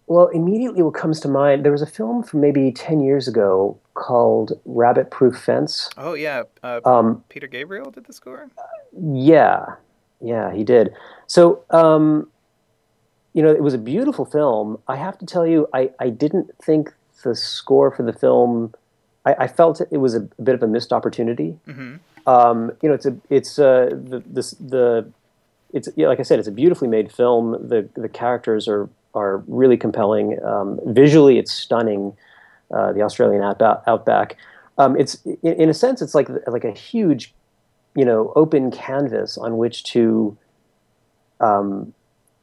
well, 0.05 0.27
immediately 0.27 0.83
what 0.83 0.93
comes 0.93 1.19
to 1.21 1.27
mind, 1.27 1.65
there 1.65 1.71
was 1.71 1.81
a 1.81 1.87
film 1.87 2.23
from 2.23 2.41
maybe 2.41 2.71
10 2.71 3.01
years 3.01 3.27
ago 3.27 3.77
called 3.97 4.59
Rabbit 4.65 5.09
Proof 5.09 5.37
Fence. 5.37 5.89
Oh, 5.97 6.13
yeah. 6.13 6.43
Uh, 6.63 6.79
um, 6.85 7.23
Peter 7.29 7.47
Gabriel 7.47 7.91
did 7.91 8.05
the 8.05 8.13
score? 8.13 8.49
Yeah. 8.93 9.75
Yeah, 10.21 10.53
he 10.53 10.63
did. 10.63 10.93
So, 11.25 11.63
um, 11.71 12.29
you 13.33 13.41
know, 13.41 13.51
it 13.51 13.61
was 13.61 13.73
a 13.73 13.79
beautiful 13.79 14.25
film. 14.25 14.79
I 14.87 14.95
have 14.95 15.17
to 15.17 15.25
tell 15.25 15.45
you, 15.45 15.67
I, 15.73 15.89
I 15.99 16.09
didn't 16.09 16.51
think 16.63 16.93
the 17.23 17.35
score 17.35 17.91
for 17.91 18.03
the 18.03 18.13
film, 18.13 18.73
I, 19.25 19.35
I 19.39 19.47
felt 19.47 19.81
it 19.81 19.97
was 19.97 20.15
a, 20.15 20.27
a, 20.37 20.41
bit 20.41 20.55
of 20.55 20.63
a 20.63 20.67
missed 20.67 20.93
opportunity. 20.93 21.57
Mm-hmm. 21.67 21.95
Um, 22.29 22.71
you 22.81 22.89
know, 22.89 22.95
it's 22.95 23.05
a, 23.05 23.17
it's 23.29 23.59
uh, 23.59 23.89
the, 23.91 24.19
the, 24.19 24.55
the, 24.59 25.11
it's 25.73 25.89
yeah, 25.95 26.07
like 26.07 26.19
I 26.19 26.23
said, 26.23 26.39
it's 26.39 26.47
a 26.47 26.51
beautifully 26.51 26.87
made 26.87 27.11
film. 27.11 27.51
The 27.67 27.89
the 27.95 28.07
characters 28.07 28.67
are 28.67 28.89
are 29.13 29.43
really 29.47 29.77
compelling. 29.77 30.41
Um, 30.43 30.79
visually, 30.85 31.37
it's 31.39 31.53
stunning. 31.53 32.15
Uh, 32.69 32.91
the 32.91 33.01
Australian 33.01 33.41
outback. 33.43 34.35
Um, 34.77 34.99
it's 34.99 35.23
in, 35.25 35.53
in, 35.53 35.69
a 35.69 35.73
sense, 35.73 36.01
it's 36.01 36.13
like 36.13 36.27
like 36.47 36.65
a 36.65 36.71
huge, 36.71 37.33
you 37.95 38.03
know, 38.03 38.33
open 38.35 38.71
canvas 38.71 39.37
on 39.37 39.57
which 39.57 39.85
to, 39.85 40.37
um, 41.39 41.93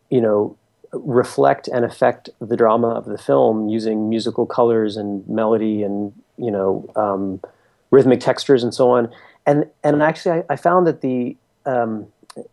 you 0.08 0.22
know, 0.22 0.56
reflect 0.92 1.68
and 1.68 1.84
affect 1.84 2.30
the 2.40 2.56
drama 2.56 2.88
of 2.88 3.04
the 3.04 3.18
film 3.18 3.68
using 3.68 4.08
musical 4.08 4.46
colors 4.46 4.96
and 4.96 5.28
melody 5.28 5.82
and 5.82 6.12
you 6.38 6.50
know 6.50 6.88
um, 6.96 7.40
rhythmic 7.90 8.20
textures 8.20 8.62
and 8.62 8.72
so 8.72 8.90
on. 8.90 9.12
And 9.46 9.68
and 9.82 10.02
actually, 10.02 10.40
I, 10.40 10.54
I 10.54 10.56
found 10.56 10.86
that 10.86 11.00
the 11.00 11.36
um, 11.66 12.06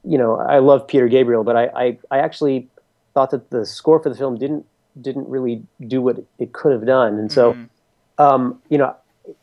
you 0.04 0.18
know 0.18 0.36
I 0.36 0.60
love 0.60 0.88
Peter 0.88 1.08
Gabriel, 1.08 1.44
but 1.44 1.56
I, 1.56 1.66
I, 1.76 1.98
I 2.12 2.20
actually 2.20 2.68
thought 3.14 3.32
that 3.32 3.50
the 3.50 3.66
score 3.66 4.00
for 4.02 4.10
the 4.10 4.16
film 4.16 4.38
didn't 4.38 4.66
didn't 5.00 5.28
really 5.28 5.64
do 5.88 6.02
what 6.02 6.24
it 6.40 6.54
could 6.54 6.72
have 6.72 6.86
done. 6.86 7.18
And 7.18 7.32
so, 7.32 7.54
mm-hmm. 7.54 8.22
um, 8.22 8.62
you 8.70 8.78
know, 8.78 8.96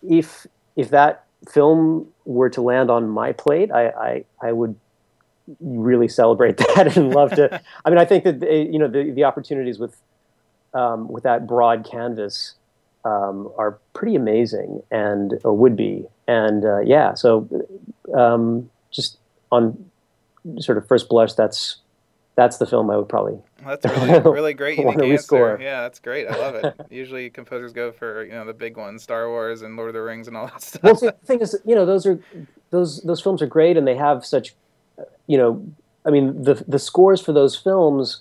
if 0.03 0.47
if 0.77 0.91
that 0.91 1.25
film 1.49 2.09
were 2.25 2.51
to 2.51 2.61
land 2.61 2.91
on 2.91 3.09
my 3.09 3.33
plate, 3.33 3.71
I 3.73 3.89
I, 3.89 4.25
I 4.43 4.53
would 4.53 4.77
really 5.61 6.09
celebrate 6.09 6.57
that 6.75 6.97
and 6.97 7.15
love 7.15 7.31
to. 7.33 7.61
I 7.85 7.91
mean, 7.91 7.99
I 7.99 8.05
think 8.05 8.25
that 8.25 8.43
you 8.43 8.79
know 8.79 8.89
the 8.89 9.11
the 9.11 9.25
opportunities 9.25 9.79
with 9.79 10.01
um, 10.75 11.09
with 11.09 11.25
that 11.25 11.47
broad 11.47 11.89
canvas 11.91 12.55
um, 13.05 13.51
are 13.57 13.79
pretty 13.95 14.15
amazing, 14.15 14.83
and 14.91 15.35
or 15.45 15.55
would 15.55 15.77
be, 15.77 16.07
and 16.27 16.65
uh, 16.65 16.81
yeah. 16.81 17.15
So 17.15 17.49
um, 18.15 18.71
just 18.91 19.19
on 19.51 19.91
sort 20.59 20.79
of 20.79 20.87
first 20.87 21.09
blush, 21.09 21.33
that's 21.35 21.77
that's 22.39 22.59
the 22.59 22.67
film 22.67 22.89
I 22.89 22.97
would 22.97 23.09
probably. 23.09 23.37
That's 23.67 23.85
really, 23.85 24.21
really 24.31 24.55
great 24.55 24.79
unique 24.79 25.03
answer. 25.03 25.59
Yeah, 25.61 25.81
that's 25.81 25.99
great. 25.99 26.29
I 26.29 26.37
love 26.39 26.55
it. 26.55 26.73
Usually 26.89 27.29
composers 27.31 27.73
go 27.73 27.91
for 27.91 28.25
you 28.25 28.31
know 28.31 28.45
the 28.45 28.55
big 28.55 28.77
ones, 28.77 29.03
Star 29.03 29.29
Wars 29.29 29.63
and 29.63 29.77
Lord 29.77 29.89
of 29.89 29.95
the 29.95 30.03
Rings 30.03 30.29
and 30.29 30.37
all 30.37 30.47
that 30.47 30.63
stuff. 30.63 30.83
Well, 30.85 30.95
see, 30.95 31.07
the 31.07 31.27
thing 31.27 31.41
is, 31.41 31.59
you 31.65 31.75
know, 31.75 31.85
those 31.85 32.07
are 32.07 32.21
those 32.71 33.03
those 33.03 33.21
films 33.21 33.43
are 33.43 33.47
great, 33.47 33.77
and 33.77 33.89
they 33.89 33.97
have 33.97 34.25
such, 34.25 34.55
you 35.27 35.37
know, 35.37 35.67
I 36.07 36.11
mean, 36.11 36.41
the 36.41 36.65
the 36.69 36.79
scores 36.79 37.21
for 37.21 37.33
those 37.33 37.57
films 37.57 38.21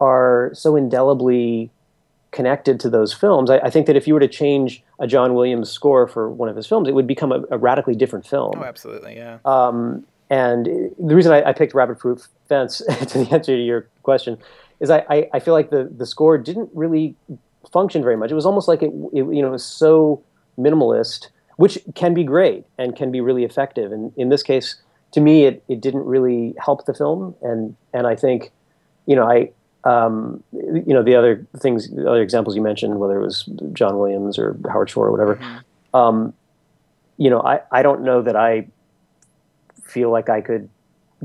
are 0.00 0.50
so 0.54 0.74
indelibly 0.74 1.70
connected 2.30 2.80
to 2.80 2.88
those 2.88 3.12
films. 3.12 3.50
I, 3.50 3.58
I, 3.58 3.70
think 3.70 3.86
that 3.86 3.96
if 3.96 4.06
you 4.06 4.14
were 4.14 4.20
to 4.20 4.28
change 4.28 4.82
a 4.98 5.06
John 5.06 5.34
Williams 5.34 5.70
score 5.70 6.06
for 6.06 6.30
one 6.30 6.48
of 6.48 6.56
his 6.56 6.66
films, 6.66 6.86
it 6.88 6.94
would 6.94 7.06
become 7.06 7.32
a, 7.32 7.42
a 7.50 7.58
radically 7.58 7.94
different 7.94 8.26
film. 8.26 8.52
Oh, 8.56 8.64
absolutely, 8.64 9.16
yeah. 9.16 9.38
Um, 9.44 10.06
and 10.30 10.66
the 10.66 11.14
reason 11.14 11.32
I, 11.32 11.50
I 11.50 11.52
picked 11.52 11.74
Rabbit 11.74 11.98
Proof 11.98 12.28
Fence 12.48 12.78
to 13.08 13.18
the 13.18 13.28
answer 13.32 13.56
to 13.56 13.62
your 13.62 13.88
question 14.02 14.38
is 14.80 14.90
I, 14.90 15.04
I, 15.08 15.28
I 15.34 15.40
feel 15.40 15.54
like 15.54 15.70
the 15.70 15.84
the 15.84 16.06
score 16.06 16.38
didn't 16.38 16.70
really 16.74 17.14
function 17.72 18.02
very 18.02 18.16
much. 18.16 18.30
It 18.30 18.34
was 18.34 18.46
almost 18.46 18.68
like 18.68 18.82
it, 18.82 18.92
it 19.12 19.24
you 19.24 19.42
know 19.42 19.50
was 19.50 19.64
so 19.64 20.22
minimalist, 20.58 21.28
which 21.56 21.78
can 21.94 22.14
be 22.14 22.24
great 22.24 22.64
and 22.76 22.96
can 22.96 23.10
be 23.10 23.20
really 23.20 23.44
effective. 23.44 23.92
And 23.92 24.12
in 24.16 24.28
this 24.28 24.42
case, 24.42 24.76
to 25.12 25.20
me, 25.20 25.44
it, 25.44 25.62
it 25.68 25.80
didn't 25.80 26.04
really 26.04 26.54
help 26.58 26.86
the 26.86 26.94
film. 26.94 27.34
And 27.42 27.76
and 27.92 28.06
I 28.06 28.14
think, 28.14 28.50
you 29.06 29.16
know, 29.16 29.24
I 29.24 29.50
um, 29.84 30.42
you 30.52 30.92
know 30.94 31.02
the 31.02 31.14
other 31.14 31.46
things, 31.58 31.90
the 31.90 32.08
other 32.08 32.22
examples 32.22 32.56
you 32.56 32.62
mentioned, 32.62 32.98
whether 32.98 33.18
it 33.18 33.24
was 33.24 33.48
John 33.72 33.98
Williams 33.98 34.38
or 34.38 34.56
Howard 34.68 34.90
Shore 34.90 35.06
or 35.06 35.12
whatever. 35.12 35.36
Mm-hmm. 35.36 35.96
Um, 35.96 36.34
you 37.16 37.30
know, 37.30 37.40
I, 37.40 37.60
I 37.72 37.82
don't 37.82 38.02
know 38.02 38.22
that 38.22 38.36
I 38.36 38.68
feel 39.88 40.10
like 40.10 40.28
I 40.28 40.40
could 40.40 40.68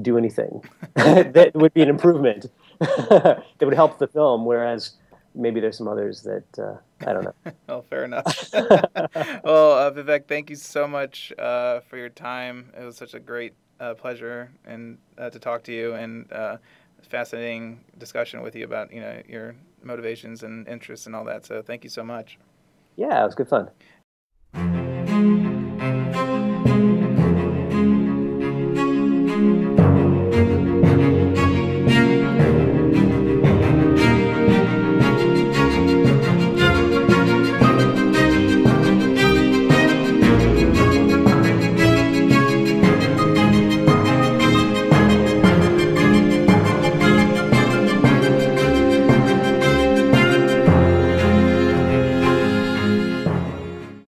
do 0.02 0.18
anything 0.18 0.64
that 0.96 1.52
would 1.54 1.74
be 1.74 1.84
an 1.84 1.90
improvement 1.90 2.48
that 2.80 3.44
would 3.62 3.74
help 3.74 4.00
the 4.00 4.08
film. 4.08 4.46
Whereas 4.46 4.94
maybe 5.36 5.60
there's 5.60 5.78
some 5.78 5.88
others 5.88 6.22
that 6.24 6.60
uh, 6.60 6.76
I 7.08 7.14
don't 7.14 7.24
know. 7.24 7.54
well, 7.68 7.82
fair 7.90 8.04
enough. 8.06 8.50
well, 8.54 9.72
uh, 9.74 9.92
Vivek, 9.92 10.28
thank 10.28 10.50
you 10.50 10.56
so 10.56 10.88
much 10.88 11.32
uh, 11.38 11.80
for 11.82 11.98
your 11.98 12.10
time. 12.10 12.72
It 12.80 12.84
was 12.84 12.98
such 12.98 13.14
a 13.14 13.20
great 13.20 13.54
uh, 13.80 13.94
pleasure 13.96 14.52
and 14.66 14.98
uh, 15.18 15.30
to 15.30 15.40
talk 15.40 15.64
to 15.64 15.74
you 15.74 15.94
and 15.94 16.32
uh, 16.32 16.58
fascinating 17.02 17.84
discussion 17.98 18.42
with 18.42 18.56
you 18.56 18.66
about 18.66 18.92
you 18.94 19.02
know 19.02 19.22
your 19.28 19.56
motivations 19.84 20.44
and 20.44 20.68
interests 20.68 21.06
and 21.06 21.16
all 21.16 21.26
that. 21.26 21.46
So 21.46 21.62
thank 21.62 21.84
you 21.84 21.90
so 21.90 22.04
much. 22.04 22.38
Yeah, 22.96 23.22
it 23.22 23.26
was 23.26 23.36
good 23.36 23.50
fun. 23.50 23.70